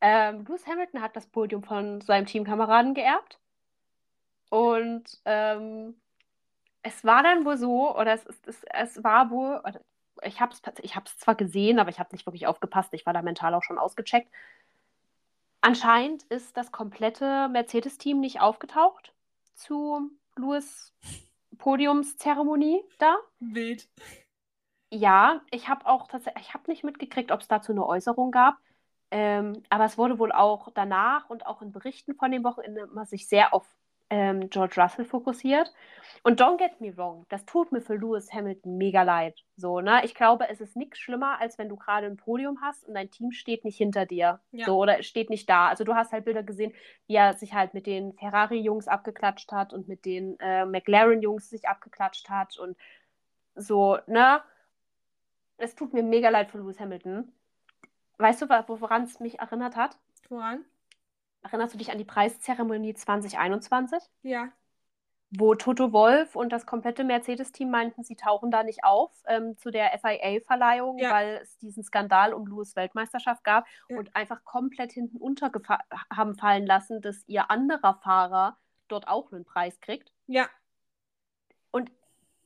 [0.00, 3.40] Ähm, Lewis Hamilton hat das Podium von seinem Teamkameraden geerbt.
[4.50, 6.00] Und ähm,
[6.88, 9.62] es war dann wohl so, oder es, es, es war wohl,
[10.22, 12.92] ich habe es ich zwar gesehen, aber ich habe nicht wirklich aufgepasst.
[12.94, 14.28] Ich war da mental auch schon ausgecheckt.
[15.60, 19.12] Anscheinend ist das komplette Mercedes-Team nicht aufgetaucht
[19.54, 20.94] zu Louis
[21.58, 23.16] Podiumszeremonie da.
[23.40, 23.88] Wild.
[24.90, 28.56] Ja, ich habe auch tatsächlich, ich habe nicht mitgekriegt, ob es dazu eine Äußerung gab.
[29.10, 33.06] Ähm, aber es wurde wohl auch danach und auch in Berichten von dem Wochenende immer
[33.06, 33.66] sich sehr auf
[34.10, 35.72] ähm, George Russell fokussiert.
[36.22, 39.44] Und don't get me wrong, das tut mir für Lewis Hamilton mega leid.
[39.56, 40.04] So, ne?
[40.04, 43.10] Ich glaube, es ist nichts schlimmer, als wenn du gerade ein Podium hast und dein
[43.10, 44.40] Team steht nicht hinter dir.
[44.52, 44.66] Ja.
[44.66, 45.68] So, oder steht nicht da.
[45.68, 46.72] Also du hast halt Bilder gesehen,
[47.06, 51.68] wie er sich halt mit den Ferrari-Jungs abgeklatscht hat und mit den äh, McLaren-Jungs sich
[51.68, 52.76] abgeklatscht hat und
[53.54, 54.40] so, ne?
[55.56, 57.32] Es tut mir mega leid für Lewis Hamilton.
[58.18, 59.96] Weißt du, woran es mich erinnert hat?
[60.28, 60.64] Woran?
[61.48, 64.02] Erinnerst du dich an die Preiszeremonie 2021?
[64.22, 64.48] Ja.
[65.30, 69.70] Wo Toto Wolf und das komplette Mercedes-Team meinten, sie tauchen da nicht auf ähm, zu
[69.70, 71.10] der FIA-Verleihung, ja.
[71.10, 73.98] weil es diesen Skandal um Lewis Weltmeisterschaft gab ja.
[73.98, 75.50] und einfach komplett hinten unter
[76.14, 78.56] haben fallen lassen, dass ihr anderer Fahrer
[78.88, 80.12] dort auch einen Preis kriegt.
[80.26, 80.48] Ja.
[81.70, 81.90] Und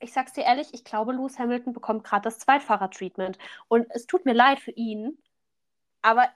[0.01, 3.39] ich sag's dir ehrlich, ich glaube, Lewis Hamilton bekommt gerade das Zweitfahrer-Treatment.
[3.69, 5.19] Und es tut mir leid für ihn,
[6.03, 6.29] aber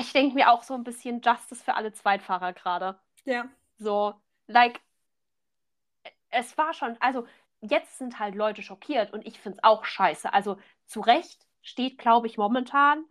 [0.00, 2.98] ich denke mir auch so ein bisschen Justice für alle Zweitfahrer gerade.
[3.24, 3.46] Ja.
[3.78, 4.14] So,
[4.46, 4.80] like,
[6.30, 7.26] es war schon, also
[7.60, 10.32] jetzt sind halt Leute schockiert und ich finde es auch scheiße.
[10.32, 13.04] Also zu Recht steht, glaube ich, momentan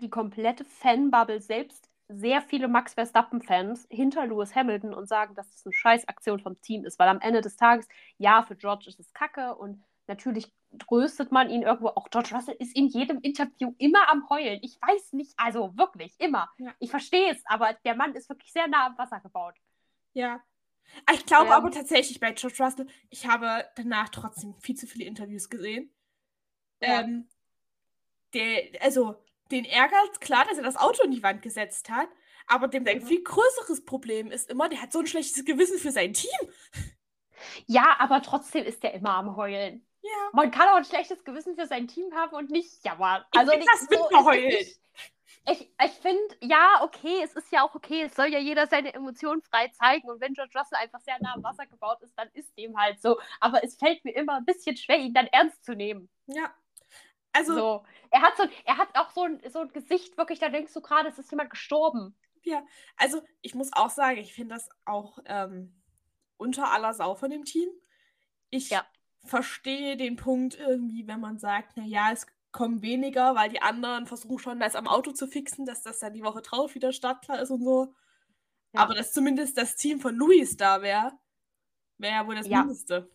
[0.00, 5.64] die komplette Fanbubble selbst sehr viele Max Verstappen-Fans hinter Lewis Hamilton und sagen, dass das
[5.64, 9.12] eine Scheißaktion vom Team ist, weil am Ende des Tages, ja, für George ist es
[9.12, 11.88] Kacke und natürlich tröstet man ihn irgendwo.
[11.88, 14.60] Auch George Russell ist in jedem Interview immer am Heulen.
[14.62, 16.50] Ich weiß nicht, also wirklich, immer.
[16.58, 16.74] Ja.
[16.78, 19.54] Ich verstehe es, aber der Mann ist wirklich sehr nah am Wasser gebaut.
[20.12, 20.42] Ja.
[21.12, 25.04] Ich glaube ähm, aber tatsächlich bei George Russell, ich habe danach trotzdem viel zu viele
[25.04, 25.94] Interviews gesehen.
[26.80, 27.00] Ja.
[27.00, 27.28] Ähm,
[28.34, 32.08] der, also, den ärgert klar, dass er das Auto in die Wand gesetzt hat,
[32.46, 33.06] aber dem sein mhm.
[33.06, 36.30] viel größeres Problem ist immer, der hat so ein schlechtes Gewissen für sein Team.
[37.66, 39.84] Ja, aber trotzdem ist der immer am Heulen.
[40.02, 40.30] Ja.
[40.32, 43.24] Man kann auch ein schlechtes Gewissen für sein Team haben und nicht jammern.
[43.36, 44.80] Also ich nicht, das so, Ich,
[45.46, 48.92] ich, ich finde, ja, okay, es ist ja auch okay, es soll ja jeder seine
[48.94, 52.28] Emotionen frei zeigen und wenn George Russell einfach sehr nah am Wasser gebaut ist, dann
[52.32, 53.20] ist dem halt so.
[53.40, 56.08] Aber es fällt mir immer ein bisschen schwer, ihn dann ernst zu nehmen.
[56.26, 56.52] Ja.
[57.32, 57.54] Also.
[57.54, 57.84] So.
[58.10, 60.80] Er hat so er hat auch so ein, so ein Gesicht, wirklich, da denkst du
[60.80, 62.16] gerade, es ist jemand gestorben.
[62.42, 62.64] Ja,
[62.96, 65.80] also ich muss auch sagen, ich finde das auch ähm,
[66.38, 67.68] unter aller Sau von dem Team.
[68.50, 68.84] Ich ja
[69.24, 74.38] verstehe den Punkt irgendwie, wenn man sagt, naja, es kommen weniger, weil die anderen versuchen
[74.38, 77.50] schon, das am Auto zu fixen, dass das dann die Woche drauf wieder startklar ist
[77.50, 77.94] und so.
[78.72, 78.80] Ja.
[78.80, 81.12] Aber dass zumindest das Team von Luis da wäre,
[81.98, 82.58] wäre ja wohl das ja.
[82.58, 83.10] Mindeste.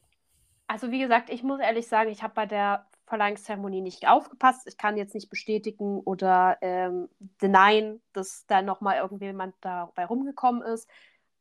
[0.68, 4.68] Also wie gesagt, ich muss ehrlich sagen, ich habe bei der Verleihungszeremonie nicht aufgepasst.
[4.68, 7.08] Ich kann jetzt nicht bestätigen oder ähm,
[7.42, 10.90] denyen, dass da nochmal irgendjemand dabei rumgekommen ist.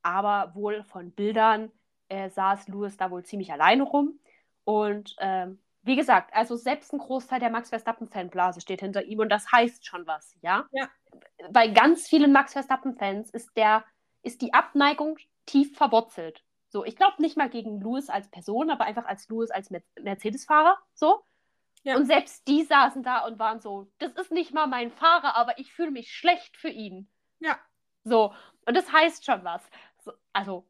[0.03, 1.73] Aber wohl von Bildern
[2.09, 4.21] äh, saß Louis da wohl ziemlich alleine rum.
[4.67, 9.29] Und ähm, wie gesagt, also selbst ein Großteil der Max Verstappen-Fanblase steht hinter ihm und
[9.29, 10.67] das heißt schon was, ja?
[10.73, 10.89] Ja.
[11.53, 13.53] Bei ganz vielen Max Verstappen-Fans ist,
[14.25, 16.43] ist die Abneigung tief verwurzelt.
[16.69, 19.83] So, ich glaube nicht mal gegen Lewis als Person, aber einfach als Lewis als Mer
[20.01, 21.23] Mercedes-Fahrer, so.
[21.85, 21.95] Ja.
[21.95, 25.61] Und selbst die saßen da und waren so, das ist nicht mal mein Fahrer, aber
[25.61, 27.09] ich fühle mich schlecht für ihn.
[27.39, 27.57] Ja.
[28.03, 28.35] So,
[28.67, 29.62] und das heißt schon was.
[29.99, 30.67] So, also,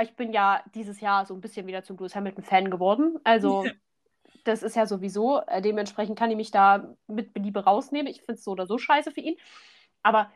[0.00, 3.18] ich bin ja dieses Jahr so ein bisschen wieder zum Lewis Hamilton-Fan geworden.
[3.24, 3.64] Also,
[4.44, 5.40] das ist ja sowieso.
[5.46, 8.06] Äh, dementsprechend kann ich mich da mit Beliebe rausnehmen.
[8.06, 9.36] Ich finde es so oder so scheiße für ihn.
[10.02, 10.30] Aber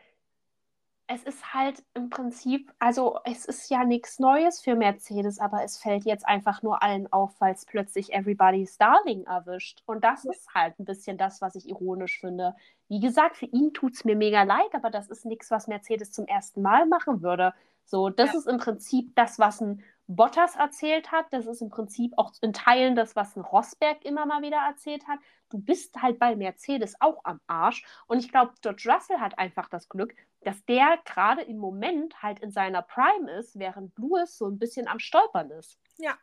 [1.13, 5.77] es ist halt im Prinzip, also es ist ja nichts Neues für Mercedes, aber es
[5.77, 9.83] fällt jetzt einfach nur allen auf, weil es plötzlich Everybody's Darling erwischt.
[9.85, 10.31] Und das ja.
[10.31, 12.55] ist halt ein bisschen das, was ich ironisch finde.
[12.87, 16.13] Wie gesagt, für ihn tut es mir mega leid, aber das ist nichts, was Mercedes
[16.13, 17.53] zum ersten Mal machen würde.
[17.91, 18.39] So, das ja.
[18.39, 21.25] ist im Prinzip das, was ein Bottas erzählt hat.
[21.31, 25.05] Das ist im Prinzip auch in Teilen das, was ein Rosberg immer mal wieder erzählt
[25.09, 25.19] hat.
[25.49, 27.83] Du bist halt bei Mercedes auch am Arsch.
[28.07, 32.39] Und ich glaube, George Russell hat einfach das Glück, dass der gerade im Moment halt
[32.39, 35.77] in seiner Prime ist, während Lewis so ein bisschen am Stolpern ist.
[35.97, 36.17] Ja.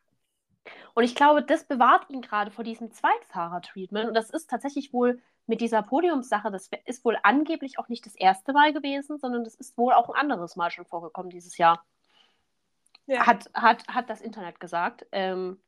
[0.95, 4.09] Und ich glaube, das bewahrt ihn gerade vor diesem Zweitfahrer-Treatment.
[4.09, 8.15] Und das ist tatsächlich wohl mit dieser Podiumssache, das ist wohl angeblich auch nicht das
[8.15, 11.83] erste Mal gewesen, sondern das ist wohl auch ein anderes Mal schon vorgekommen dieses Jahr.
[13.07, 13.27] Ja.
[13.27, 15.07] Hat, hat, hat das Internet gesagt.
[15.11, 15.59] Ähm,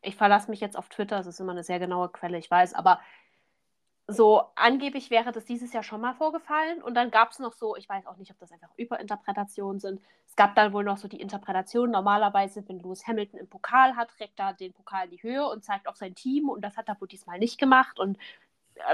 [0.00, 2.72] ich verlasse mich jetzt auf Twitter, das ist immer eine sehr genaue Quelle, ich weiß,
[2.72, 3.00] aber
[4.10, 7.76] so angeblich wäre das dieses Jahr schon mal vorgefallen und dann gab es noch so,
[7.76, 10.00] ich weiß auch nicht, ob das einfach Überinterpretationen sind.
[10.26, 14.08] Es gab dann wohl noch so die Interpretation, normalerweise, wenn Lewis Hamilton im Pokal hat,
[14.10, 16.88] trägt er den Pokal in die Höhe und zeigt auch sein Team und das hat
[16.88, 18.18] er wohl diesmal nicht gemacht und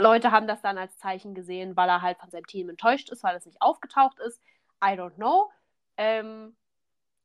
[0.01, 3.23] Leute haben das dann als Zeichen gesehen, weil er halt von seinem Team enttäuscht ist,
[3.23, 4.41] weil es nicht aufgetaucht ist.
[4.83, 5.51] I don't know.
[5.97, 6.57] Ähm,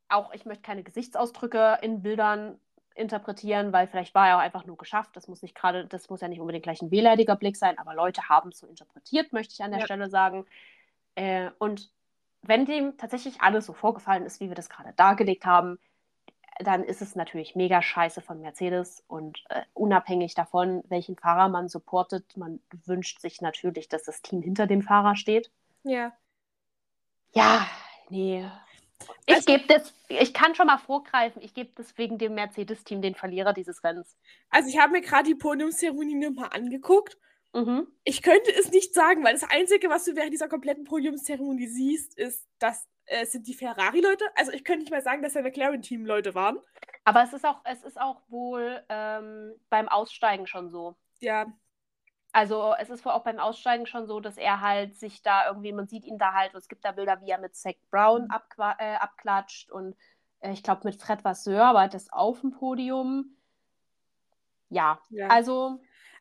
[0.09, 2.59] auch ich möchte keine Gesichtsausdrücke in Bildern
[2.95, 5.11] interpretieren, weil vielleicht war er auch einfach nur geschafft.
[5.15, 7.93] Das muss nicht gerade, das muss ja nicht unbedingt gleich ein wehleidiger Blick sein, aber
[7.93, 9.85] Leute haben es so interpretiert, möchte ich an der ja.
[9.85, 10.45] Stelle sagen.
[11.15, 11.91] Äh, und
[12.41, 15.79] wenn dem tatsächlich alles so vorgefallen ist, wie wir das gerade dargelegt haben,
[16.59, 21.69] dann ist es natürlich mega scheiße von Mercedes und äh, unabhängig davon, welchen Fahrer man
[21.69, 25.51] supportet, man wünscht sich natürlich, dass das Team hinter dem Fahrer steht.
[25.83, 26.11] Ja.
[27.33, 27.65] Ja,
[28.09, 28.45] nee.
[29.25, 33.01] Ich also, gebe das, ich kann schon mal vorgreifen, ich gebe das wegen dem Mercedes-Team
[33.01, 34.17] den Verlierer dieses Rennens.
[34.49, 37.17] Also ich habe mir gerade die Podiumszeremonie nochmal angeguckt.
[37.53, 37.87] Mhm.
[38.03, 42.17] Ich könnte es nicht sagen, weil das Einzige, was du während dieser kompletten Podiumszeremonie siehst,
[42.17, 44.25] ist, dass äh, sind die Ferrari-Leute.
[44.35, 46.59] Also ich könnte nicht mal sagen, dass der McLaren-Team Leute waren.
[47.05, 50.95] Aber es ist auch, es ist auch wohl ähm, beim Aussteigen schon so.
[51.19, 51.47] Ja.
[52.31, 55.71] Also es ist wohl auch beim Aussteigen schon so, dass er halt sich da irgendwie,
[55.71, 58.63] man sieht ihn da halt, es gibt da Bilder, wie er mit Zach Brown mhm.
[58.77, 59.95] äh, abklatscht und
[60.41, 63.35] äh, ich glaube mit Fred Vasseur, aber das auf dem Podium.
[64.69, 65.79] Ja, ja, also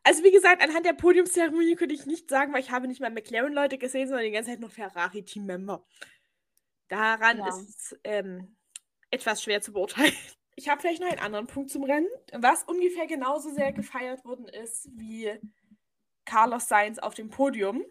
[0.09, 3.11] also wie gesagt, anhand der Podiumszeremonie könnte ich nicht sagen, weil ich habe nicht mal
[3.11, 5.85] McLaren-Leute gesehen, sondern die ganze Zeit nur Ferrari-Team-Member.
[6.89, 7.49] Daran ja.
[7.49, 8.57] ist es ähm,
[9.11, 10.13] etwas schwer zu beurteilen.
[10.61, 14.49] Ich habe vielleicht noch einen anderen Punkt zum Rennen, was ungefähr genauso sehr gefeiert worden
[14.49, 15.31] ist wie
[16.29, 17.83] Carlos Sainz auf dem Podium.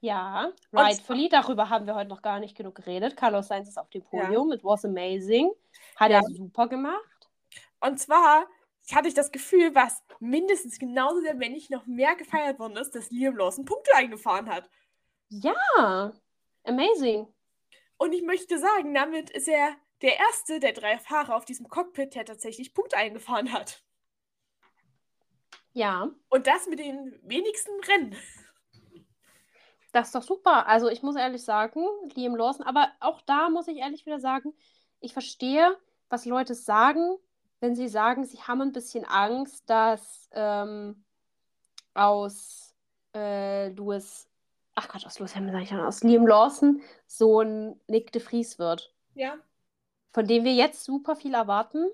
[0.00, 1.28] Ja, rightfully.
[1.28, 3.16] Darüber haben wir heute noch gar nicht genug geredet.
[3.16, 4.50] Carlos Sainz ist auf dem Podium.
[4.50, 4.56] Ja.
[4.56, 5.50] It was amazing.
[5.96, 6.18] Hat ja.
[6.18, 7.30] er super gemacht.
[7.80, 8.46] Und zwar
[8.92, 12.90] hatte ich das Gefühl, was mindestens genauso sehr, wenn nicht noch mehr gefeiert worden ist,
[12.94, 14.68] dass Liam Lawson Punkte eingefahren hat.
[15.28, 16.12] Ja,
[16.64, 17.28] amazing.
[17.96, 22.16] Und ich möchte sagen, damit ist er der erste der drei Fahrer auf diesem Cockpit,
[22.16, 23.84] der tatsächlich Punkte eingefahren hat.
[25.74, 26.10] Ja.
[26.30, 28.16] Und das mit den wenigsten Rennen.
[29.92, 30.66] Das ist doch super.
[30.66, 34.54] Also ich muss ehrlich sagen, Liam Lawson, aber auch da muss ich ehrlich wieder sagen,
[35.00, 35.76] ich verstehe,
[36.08, 37.16] was Leute sagen,
[37.60, 41.04] wenn sie sagen, sie haben ein bisschen Angst, dass ähm,
[41.92, 42.74] aus
[43.14, 44.28] äh, Louis
[44.74, 48.20] ach Gott, aus Lewis Hamilton, sag ich dann, aus Liam Lawson so ein Nick de
[48.20, 48.92] Vries wird.
[49.14, 49.38] Ja.
[50.12, 51.90] Von dem wir jetzt super viel erwarten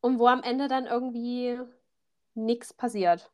[0.00, 1.58] und wo am Ende dann irgendwie
[2.34, 3.30] nichts passiert.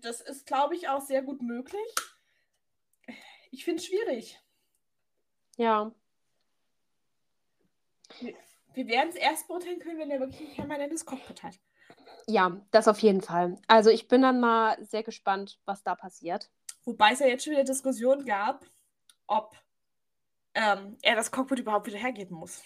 [0.00, 1.94] Das ist, glaube ich, auch sehr gut möglich.
[3.50, 4.40] Ich finde es schwierig.
[5.56, 5.92] Ja.
[8.20, 8.34] Wir,
[8.74, 11.54] wir werden es erst beurteilen können, wenn er wirklich ein permanentes Cockpit hat.
[12.26, 13.58] Ja, das auf jeden Fall.
[13.66, 16.50] Also ich bin dann mal sehr gespannt, was da passiert.
[16.84, 18.64] Wobei es ja jetzt schon wieder Diskussionen gab,
[19.26, 19.54] ob
[20.54, 22.62] ähm, er das Cockpit überhaupt wieder hergeben muss.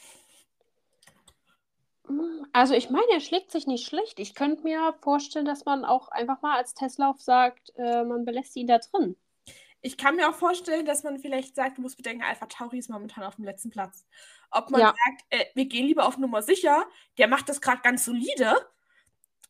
[2.52, 4.18] Also ich meine, er schlägt sich nicht schlecht.
[4.18, 8.56] Ich könnte mir vorstellen, dass man auch einfach mal als Testlauf sagt, äh, man belässt
[8.56, 9.16] ihn da drin.
[9.80, 12.88] Ich kann mir auch vorstellen, dass man vielleicht sagt, du musst bedenken, Alpha Tauri ist
[12.88, 14.06] momentan auf dem letzten Platz.
[14.50, 14.86] Ob man ja.
[14.86, 16.86] sagt, äh, wir gehen lieber auf Nummer sicher,
[17.18, 18.54] der macht das gerade ganz solide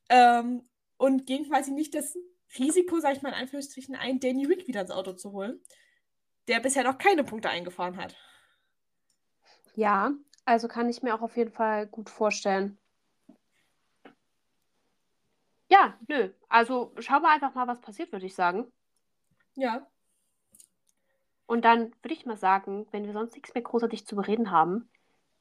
[0.09, 2.17] ähm, und gehen quasi nicht das
[2.59, 5.61] Risiko, sage ich mal in Anführungsstrichen, ein, Danny Rick wieder ins Auto zu holen,
[6.49, 8.17] der bisher noch keine Punkte eingefahren hat.
[9.75, 10.13] Ja,
[10.47, 12.79] also kann ich mir auch auf jeden Fall gut vorstellen.
[15.69, 16.31] Ja, nö.
[16.49, 18.73] Also schauen wir einfach mal, was passiert, würde ich sagen.
[19.57, 19.87] Ja.
[21.47, 24.91] Und dann würde ich mal sagen, wenn wir sonst nichts mehr großartig zu bereden haben,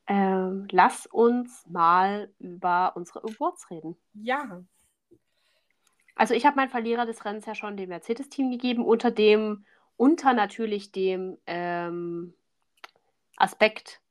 [0.07, 3.97] Ähm, lass uns mal über unsere Awards reden.
[4.13, 4.63] Ja.
[6.15, 9.65] Also ich habe meinen Verlierer des Rennens ja schon dem Mercedes-Team gegeben, unter dem,
[9.97, 12.35] unter natürlich dem ähm,
[13.37, 14.01] Aspekt,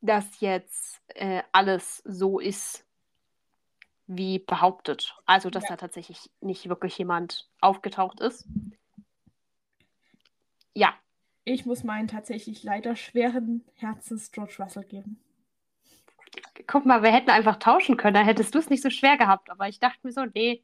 [0.00, 2.84] dass jetzt äh, alles so ist,
[4.06, 5.16] wie behauptet.
[5.26, 5.70] Also dass Ja.
[5.70, 8.46] da tatsächlich nicht wirklich jemand aufgetaucht ist.
[10.74, 10.94] Ja,
[11.44, 15.18] Ich muss meinen tatsächlich leider schweren Herzens George Russell geben.
[16.66, 19.50] guck mal, wir hätten einfach tauschen können, dann hättest du es nicht so schwer gehabt.
[19.50, 20.62] Aber ich dachte mir so, nee,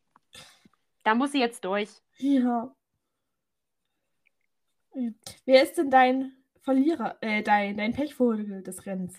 [1.03, 1.91] da muss sie jetzt durch.
[2.19, 2.75] Ja.
[4.95, 5.11] Ja.
[5.45, 6.33] Wer ist denn dein
[6.65, 9.17] Verlierer, äh, dein, dein Pechvogel des Rennens?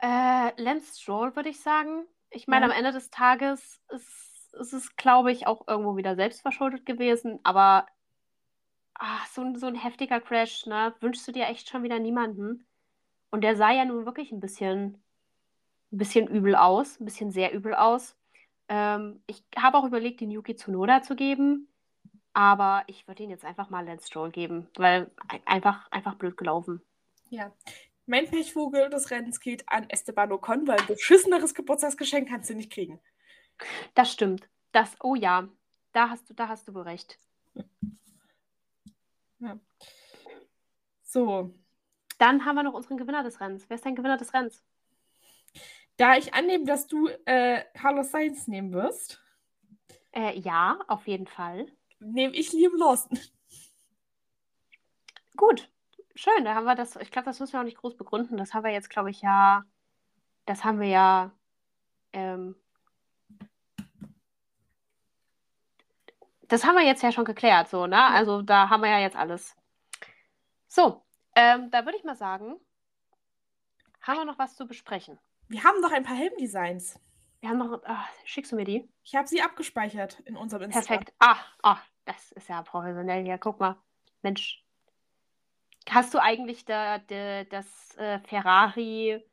[0.00, 2.04] Äh, Lance Stroll, würde ich sagen.
[2.30, 2.70] Ich meine, Ja.
[2.72, 7.40] am Ende des Tages ist, ist es, glaube ich, auch irgendwo wieder selbstverschuldet gewesen.
[7.44, 7.86] Aber
[8.94, 10.94] ah, so, ein- so ein heftiger Crash, ne?
[11.00, 12.66] Wünschst du dir echt schon wieder niemanden?
[13.30, 15.02] Und der sah ja nun wirklich ein bisschen,
[15.92, 18.16] ein bisschen übel aus, ein bisschen sehr übel aus.
[18.68, 21.68] Ähm, ich habe auch überlegt, den Yuki Tsunoda zu geben,
[22.32, 26.36] aber ich würde ihn jetzt einfach mal Lance Stroll geben, weil ein- einfach, einfach blöd
[26.36, 26.82] gelaufen.
[27.30, 27.52] Ja.
[28.06, 32.72] Mein Pechvogel des Rennens geht an Esteban Ocon, weil ein beschisseneres Geburtstagsgeschenk kannst du nicht
[32.72, 33.00] kriegen.
[33.94, 34.48] Das stimmt.
[34.72, 35.48] Das, oh ja,
[35.92, 37.18] da hast du, da hast du wohl recht.
[41.02, 41.54] So,
[42.18, 43.64] Dann haben wir noch unseren Gewinner des Rennens.
[43.68, 44.62] Wer ist dein Gewinner des Rennens?
[45.96, 49.20] da ich annehme, dass du äh, Carlos Sainz nehmen wirst,
[50.12, 51.66] Äh, ja, auf jeden Fall.
[52.00, 53.18] Nehme ich Liam Lawson.
[55.36, 55.70] Gut,
[56.14, 56.44] schön.
[56.44, 56.96] Da haben wir das.
[56.96, 58.36] Ich glaube, das müssen wir auch nicht groß begründen.
[58.36, 59.64] Das haben wir jetzt, glaube ich, ja.
[60.46, 61.32] Das haben wir ja.
[62.12, 62.56] Ähm,
[66.48, 68.02] das haben wir jetzt ja schon geklärt, so, ne?
[68.02, 69.54] Also da haben wir ja jetzt alles.
[70.66, 72.56] So, ähm, da würde ich mal sagen,
[74.00, 75.18] haben wir noch was zu besprechen.
[75.48, 76.98] Wir haben noch ein paar Helmdesigns.
[77.40, 77.80] Wir haben noch.
[77.84, 78.88] ach, schickst du mir die?
[79.04, 80.80] Ich habe sie abgespeichert in unserem Insta.
[80.80, 81.12] Perfekt.
[81.18, 83.38] Ah, ah, das ist ja professionell hier.
[83.38, 83.76] Guck mal.
[84.22, 84.64] Mensch.
[85.88, 89.24] Hast du eigentlich da, da, das äh, Ferrari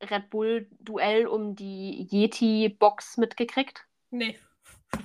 [0.00, 3.86] Red Bull Duell um die Yeti-Box mitgekriegt?
[4.10, 4.38] Nee.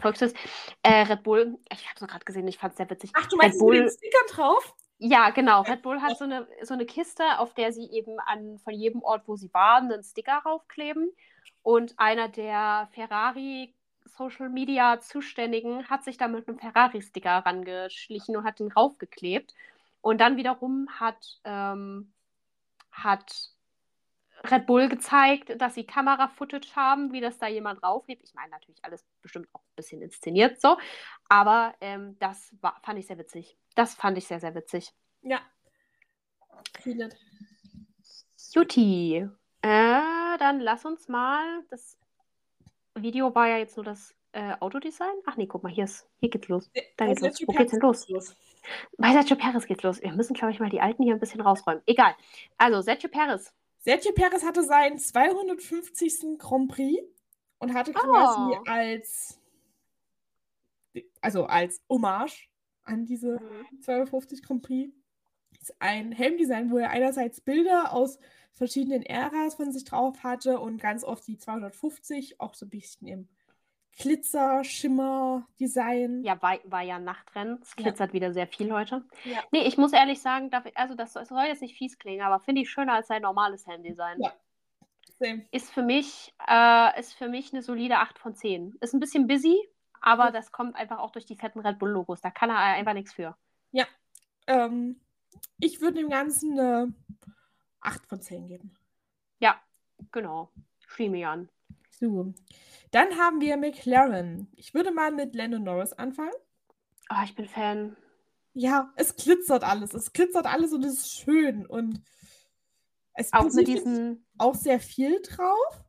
[0.01, 0.33] Folgst du es?
[0.83, 3.11] Äh, Red Bull, ich habe es gerade gesehen, ich fand es sehr witzig.
[3.13, 4.75] Ach, du Red meinst mit den Bull, Stickern drauf?
[4.99, 5.61] ja, genau.
[5.61, 9.01] Red Bull hat so eine, so eine Kiste, auf der sie eben an von jedem
[9.01, 11.11] Ort, wo sie waren, einen Sticker raufkleben.
[11.63, 13.73] Und einer der Ferrari
[14.05, 19.53] Social Media Zuständigen hat sich da mit einem Ferrari-Sticker rangeschlichen und hat ihn raufgeklebt.
[20.01, 22.13] Und dann wiederum hat, ähm,
[22.91, 23.51] hat
[24.43, 28.23] Red Bull gezeigt, dass sie Kamera-Footage haben, wie das da jemand raufhebt.
[28.23, 30.77] Ich meine natürlich alles bestimmt auch ein bisschen inszeniert so,
[31.27, 33.57] aber ähm, das war, fand ich sehr witzig.
[33.75, 34.93] Das fand ich sehr, sehr witzig.
[35.21, 35.41] Ja.
[36.79, 37.15] Feel it.
[38.53, 39.27] Juti,
[39.67, 41.97] äh, dann lass uns mal, das
[42.95, 45.15] Video war ja jetzt nur das äh, Autodesign.
[45.25, 46.69] Ach nee, guck mal, hier, ist, hier geht's los.
[46.73, 47.37] Da Bei geht's los.
[47.37, 48.35] Sergio Wo geht's denn los?
[48.97, 50.01] Bei Sergio Perez geht's los.
[50.01, 51.81] Wir müssen, glaube ich, mal die Alten hier ein bisschen rausräumen.
[51.85, 52.15] Egal.
[52.57, 53.53] Also, Sergio Perez.
[53.79, 56.37] Sergio Perez hatte seinen 250.
[56.37, 57.01] Grand Prix
[57.59, 58.63] und hatte quasi Oh.
[58.67, 59.39] als
[61.21, 62.49] also als Hommage
[62.83, 63.39] an diese
[63.81, 64.93] 250 Grand Prix
[65.79, 68.19] ein Helmdesign, wo er einerseits Bilder aus
[68.53, 73.07] verschiedenen Äras von sich drauf hatte und ganz oft die 250 auch so ein bisschen
[73.07, 73.27] im
[73.99, 76.23] Glitzer, Schimmer, Design.
[76.23, 77.59] Ja, war, war ja Nachtrennen.
[77.61, 77.83] Es Ja.
[77.83, 79.03] glitzert wieder sehr viel heute.
[79.23, 79.43] Ja.
[79.51, 82.61] Nee, ich muss ehrlich sagen, darf, also das, soll jetzt nicht fies klingen, aber finde
[82.61, 84.21] ich schöner als sein normales Helmdesign.
[84.21, 84.33] Ja.
[85.19, 85.47] Same.
[85.51, 88.75] Ist für mich, äh, ist für mich eine solide 8 von 10.
[88.81, 89.57] Ist ein bisschen busy,
[89.99, 90.31] aber Ja.
[90.31, 92.21] das kommt einfach auch durch die fetten Red Bull-Logos.
[92.21, 93.35] Da kann er einfach nichts für.
[94.49, 95.01] Ähm,
[95.59, 96.93] ich würde dem Ganzen eine
[97.81, 98.75] 8 von 10 geben.
[99.39, 99.59] Ja,
[100.11, 100.51] genau.
[100.87, 101.49] Schließe mich an.
[101.91, 102.33] So.
[102.91, 104.47] Dann haben wir McLaren.
[104.55, 106.33] Ich würde mal mit Lando Norris anfangen.
[107.09, 107.95] Ah, ich bin Fan.
[108.53, 109.93] Ja, es glitzert alles.
[109.93, 111.65] Es glitzert alles und es ist schön.
[111.65, 112.01] Und
[113.13, 114.25] es Auch mit diesen.
[114.37, 115.83] auch sehr viel drauf.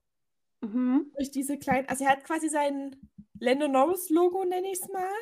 [0.61, 1.13] Mhm.
[1.17, 1.89] Durch diese kleinen.
[1.89, 2.97] Also er hat quasi sein
[3.39, 5.13] Lando Norris-Logo, nenne ich es mal,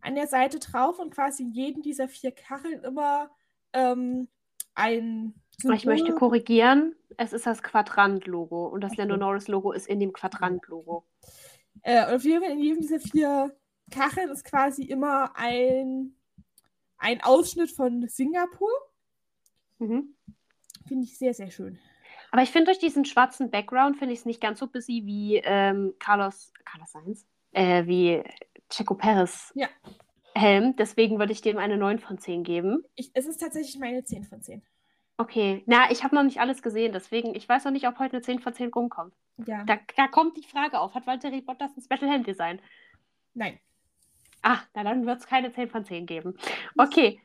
[0.00, 3.30] an der Seite drauf und quasi in jedem dieser vier Kacheln immer
[3.76, 4.28] ähm,
[4.74, 6.94] ein Ich möchte Symbol- korrigieren.
[7.16, 8.98] Es ist das Quadrant-Logo und das so.
[8.98, 11.06] Lando Norris-Logo ist in dem Quadrant-Logo.
[11.82, 13.56] Äh, und auf jeden Fall in jedem dieser vier
[13.90, 16.16] Kacheln ist quasi immer ein,
[16.98, 18.70] ein Ausschnitt von Singapur.
[19.78, 20.14] Mhm.
[20.86, 21.78] Finde ich sehr, sehr schön.
[22.32, 25.36] Aber ich finde durch diesen schwarzen Background finde ich es nicht ganz so busy wie
[25.44, 28.22] ähm, Carlos, Carlos Sainz, äh, wie
[28.68, 29.68] Checo Perez Ja.
[30.36, 30.76] Helm.
[30.76, 32.84] Deswegen würde ich dem eine 9 von 10 geben.
[32.94, 34.62] Ich, es ist tatsächlich meine 10 von 10.
[35.18, 38.16] Okay, na, ich habe noch nicht alles gesehen, deswegen, ich weiß noch nicht, ob heute
[38.16, 39.14] eine 10 von 10 rumkommt.
[39.46, 39.64] Ja.
[39.64, 42.60] Da, da kommt die Frage auf, hat Valtteri Bottas ein Special Hand Design?
[43.32, 43.58] Nein.
[44.42, 46.36] Ah, na dann wird es keine 10 von 10 geben.
[46.76, 47.20] Okay,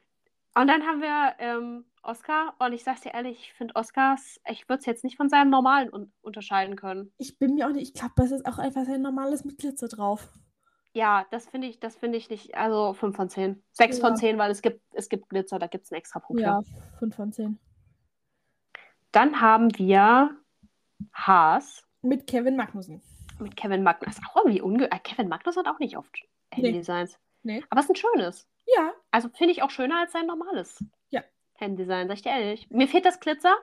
[0.54, 4.68] und dann haben wir ähm, Oscar und ich sag's dir ehrlich, ich finde Oscars, ich
[4.68, 7.14] würde es jetzt nicht von seinem normalen un unterscheiden können.
[7.18, 9.88] Ich bin mir auch nicht, ich glaube, das ist auch einfach sein normales mit Glitzer
[9.88, 10.28] drauf.
[10.94, 13.64] Ja, das finde ich, das finde ich nicht, also 5 von 10.
[13.72, 14.08] 6 Ja.
[14.08, 16.42] von 10, weil es gibt, es gibt Glitzer, da gibt es einen extra Punkt.
[16.42, 16.62] Ja,
[17.00, 17.58] 5 von 10.
[19.12, 20.36] Dann haben wir
[21.14, 23.02] Haas Mit Kevin Magnussen.
[23.40, 24.22] mit Kevin Magnussen.
[24.22, 24.92] Ist auch irgendwie unge...
[24.92, 26.14] äh, Kevin Magnussen hat auch nicht oft
[26.56, 26.64] Nee.
[26.68, 27.18] Handydesigns.
[27.44, 27.64] Nee.
[27.70, 28.48] Aber es ist ein schönes.
[28.76, 31.24] Ja, Also finde ich auch schöner als sein normales Ja.
[31.56, 32.70] Handydesign, sag ich dir ehrlich.
[32.70, 33.56] Mir fehlt das Glitzer,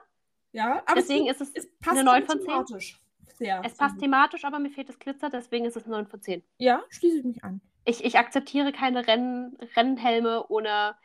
[0.51, 2.45] ja, aber deswegen es, ist es, es passt eine 9 auch von 10.
[2.47, 2.99] thematisch.
[3.37, 3.61] Sehr.
[3.65, 6.43] Es passt thematisch, aber mir fehlt das Glitzer, deswegen ist es 9 von 10.
[6.57, 7.61] Ja, schließe ich mich an.
[7.85, 10.95] Ich, ich akzeptiere keine Rennen, Rennhelme ohne.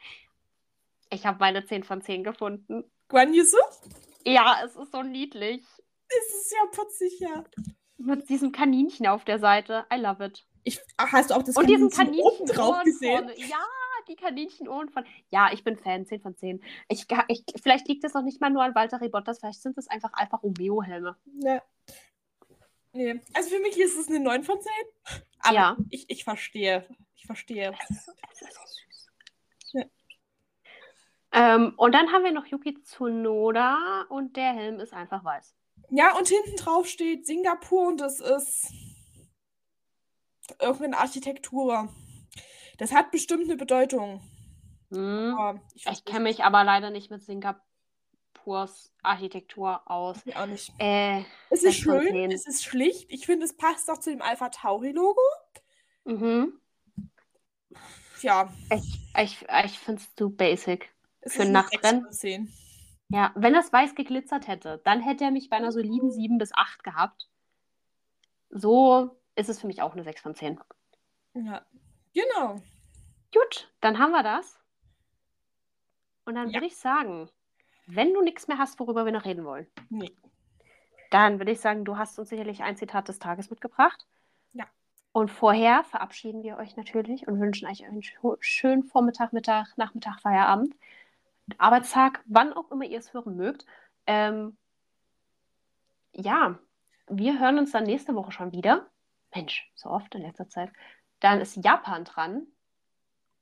[1.11, 2.85] Ich habe meine 10 von 10 gefunden.
[3.09, 3.57] Guan Yusu?
[4.27, 5.63] Ja, es ist so niedlich.
[6.09, 7.45] Es ist ja putzig, ja.
[7.99, 9.87] Mit diesem Kaninchen auf der Seite.
[9.93, 10.45] I love it.
[10.65, 13.19] Ich, ach, hast du auch das Und diesen Kaninchen oben Kaninchen drauf gesehen?
[13.29, 13.39] vorne.
[13.39, 13.65] Ja,
[14.09, 15.05] die Kaninchenohren von.
[15.31, 16.63] Ja, ich bin Fan, 10 von 10.
[16.89, 19.89] Ich, ich, vielleicht liegt es noch nicht mal nur an Walter Bottas, vielleicht sind es
[19.89, 21.17] einfach Alfa Romeo-Helme.
[21.41, 21.63] Ja.
[22.95, 23.21] Nee.
[23.35, 24.73] Also für mich ist es eine 9 von 10.
[25.41, 25.77] Aber Ja.
[25.91, 26.87] ich, ich verstehe.
[27.17, 27.75] Ich verstehe.
[27.81, 29.09] Es ist, es ist so süß.
[29.73, 29.85] Ja.
[31.33, 35.55] Ähm, und dann haben wir noch Yuki Tsunoda und der Helm ist einfach weiß.
[35.91, 38.73] Ja, und hinten drauf steht Singapur und das ist
[40.61, 41.89] irgendeine Architektur.
[42.79, 44.21] Das hat bestimmt eine Bedeutung.
[44.91, 45.61] Hm.
[45.75, 47.23] Ich, Ich kenne mich aber leider nicht mit
[48.45, 50.25] Singapurs Architektur aus.
[50.25, 50.73] mich auch nicht.
[50.79, 53.07] Äh, Es ist schön, es ist schlicht.
[53.11, 55.21] Ich finde, es passt auch zu dem Alpha Tauri-Logo.
[56.05, 56.61] mhm.
[58.21, 60.95] Ja, Ich, ich, ich finde es zu basic.
[61.21, 62.03] es Für ist ein eine 6 Nachtrennen?
[62.05, 62.53] von 10.
[63.11, 66.53] Ja, wenn das weiß geglitzert hätte, dann hätte er mich bei einer soliden 7 bis
[66.55, 67.29] 8 gehabt.
[68.49, 70.59] So ist es für mich auch eine 6 von 10.
[71.35, 71.67] Ja,
[72.15, 72.63] genau.
[73.33, 74.59] Gut, dann haben wir das.
[76.25, 76.55] Und dann Ja.
[76.55, 77.29] würde ich sagen,
[77.87, 80.13] wenn du nichts mehr hast, worüber wir noch reden wollen, Nee.
[81.11, 84.07] dann würde ich sagen, du hast uns sicherlich ein Zitat des Tages mitgebracht.
[84.53, 84.65] Ja.
[85.13, 88.03] Und vorher verabschieden wir euch natürlich und wünschen euch einen
[88.41, 90.75] schönen Vormittag, Mittag, Nachmittag, Feierabend,
[91.59, 93.67] Arbeitstag, wann auch immer ihr es hören mögt.
[94.07, 94.57] Ähm,
[96.13, 96.59] ja,
[97.09, 98.87] wir hören uns dann nächste Woche schon wieder.
[99.35, 100.73] Mensch, so oft in letzter Zeit.
[101.21, 102.47] Dann ist Japan dran.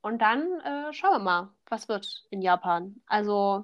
[0.01, 3.01] Und dann äh, schauen wir mal, was wird in Japan.
[3.07, 3.63] Also,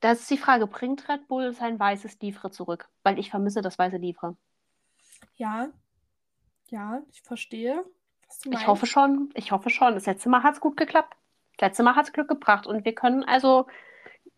[0.00, 2.88] das ist die Frage, bringt Red Bull sein weißes Livre zurück?
[3.02, 4.36] Weil ich vermisse das weiße Livre.
[5.36, 5.68] Ja.
[6.68, 7.84] Ja, ich verstehe,
[8.50, 9.94] Ich hoffe schon, ich hoffe schon.
[9.94, 11.16] Das letzte Mal hat es gut geklappt.
[11.56, 12.66] Das letzte Mal hat es Glück gebracht.
[12.66, 13.66] Und wir können also,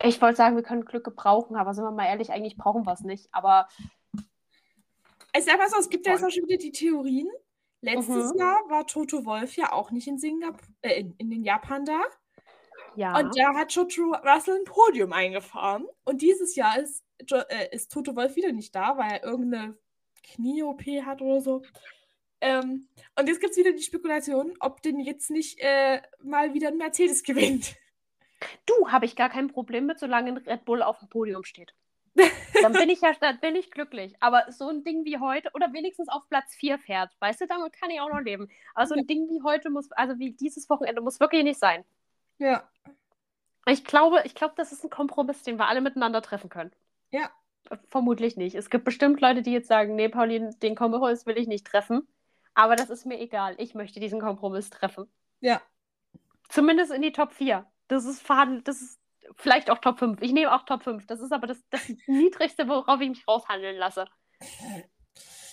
[0.03, 2.93] ich wollte sagen, wir können Glück gebrauchen, aber sind wir mal ehrlich, eigentlich brauchen wir
[2.93, 3.29] es nicht.
[3.33, 3.69] Aber
[5.37, 7.29] Ich sag mal so, es gibt ja jetzt auch schon wieder die Theorien.
[7.83, 8.39] Letztes Mhm.
[8.39, 12.01] Jahr war Toto Wolf ja auch nicht in Singapur, äh, in, in den Japan da.
[12.97, 15.87] Ja, Und da hat Jojo Russell ein Podium eingefahren.
[16.05, 19.77] Und dieses Jahr ist, äh, ist Toto Wolf wieder nicht da, weil er irgendeine
[20.23, 21.63] Knie-OP hat oder so.
[22.41, 22.89] Ähm,
[23.19, 26.79] und jetzt gibt es wieder die Spekulation, ob denn jetzt nicht äh, mal wieder ein
[26.79, 27.75] Mercedes gewinnt.
[28.67, 31.75] du habe ich gar kein Problem mit, solange ein Red Bull auf dem Podium steht.
[32.63, 34.15] Dann bin ich ja, dann bin ich glücklich.
[34.21, 37.73] Aber so ein Ding wie heute, oder wenigstens auf Platz 4 fährt, weißt du, damit
[37.73, 38.51] kann ich auch noch leben.
[38.75, 41.85] Aber so ein Ding wie heute muss, also wie dieses Wochenende, muss wirklich nicht sein.
[42.41, 42.69] Ja.
[43.67, 46.73] Ich glaube, ich glaube, das ist ein Kompromiss, den wir alle miteinander treffen können.
[47.11, 47.31] Ja.
[47.91, 48.57] Vermutlich nicht.
[48.57, 52.09] Es gibt bestimmt Leute, die jetzt sagen, nee, Pauline, den Kompromiss will ich nicht treffen.
[52.55, 53.55] Aber das ist mir egal.
[53.59, 55.07] Ich möchte diesen Kompromiss treffen.
[55.41, 55.61] Ja.
[56.49, 57.65] Zumindest in die Top 4.
[57.87, 59.01] Das ist verhandelt, das ist
[59.37, 60.21] vielleicht auch Top 5.
[60.23, 61.07] Ich nehme auch Top 5.
[61.07, 64.07] Das ist aber das, das Niedrigste, worauf ich mich raushandeln lasse.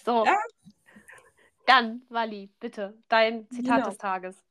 [0.05, 0.25] So.
[0.25, 0.39] Ja.
[1.65, 3.89] Dann, Wally, bitte, dein Zitat Genau.
[3.89, 4.46] des Tages.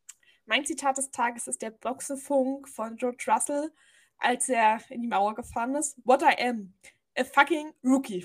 [0.48, 3.72] Mein Zitat des Tages ist der Boxefunk von George Russell,
[4.18, 5.98] als er in die Mauer gefahren ist.
[6.04, 6.72] What I am,
[7.18, 8.14] a fucking rookie.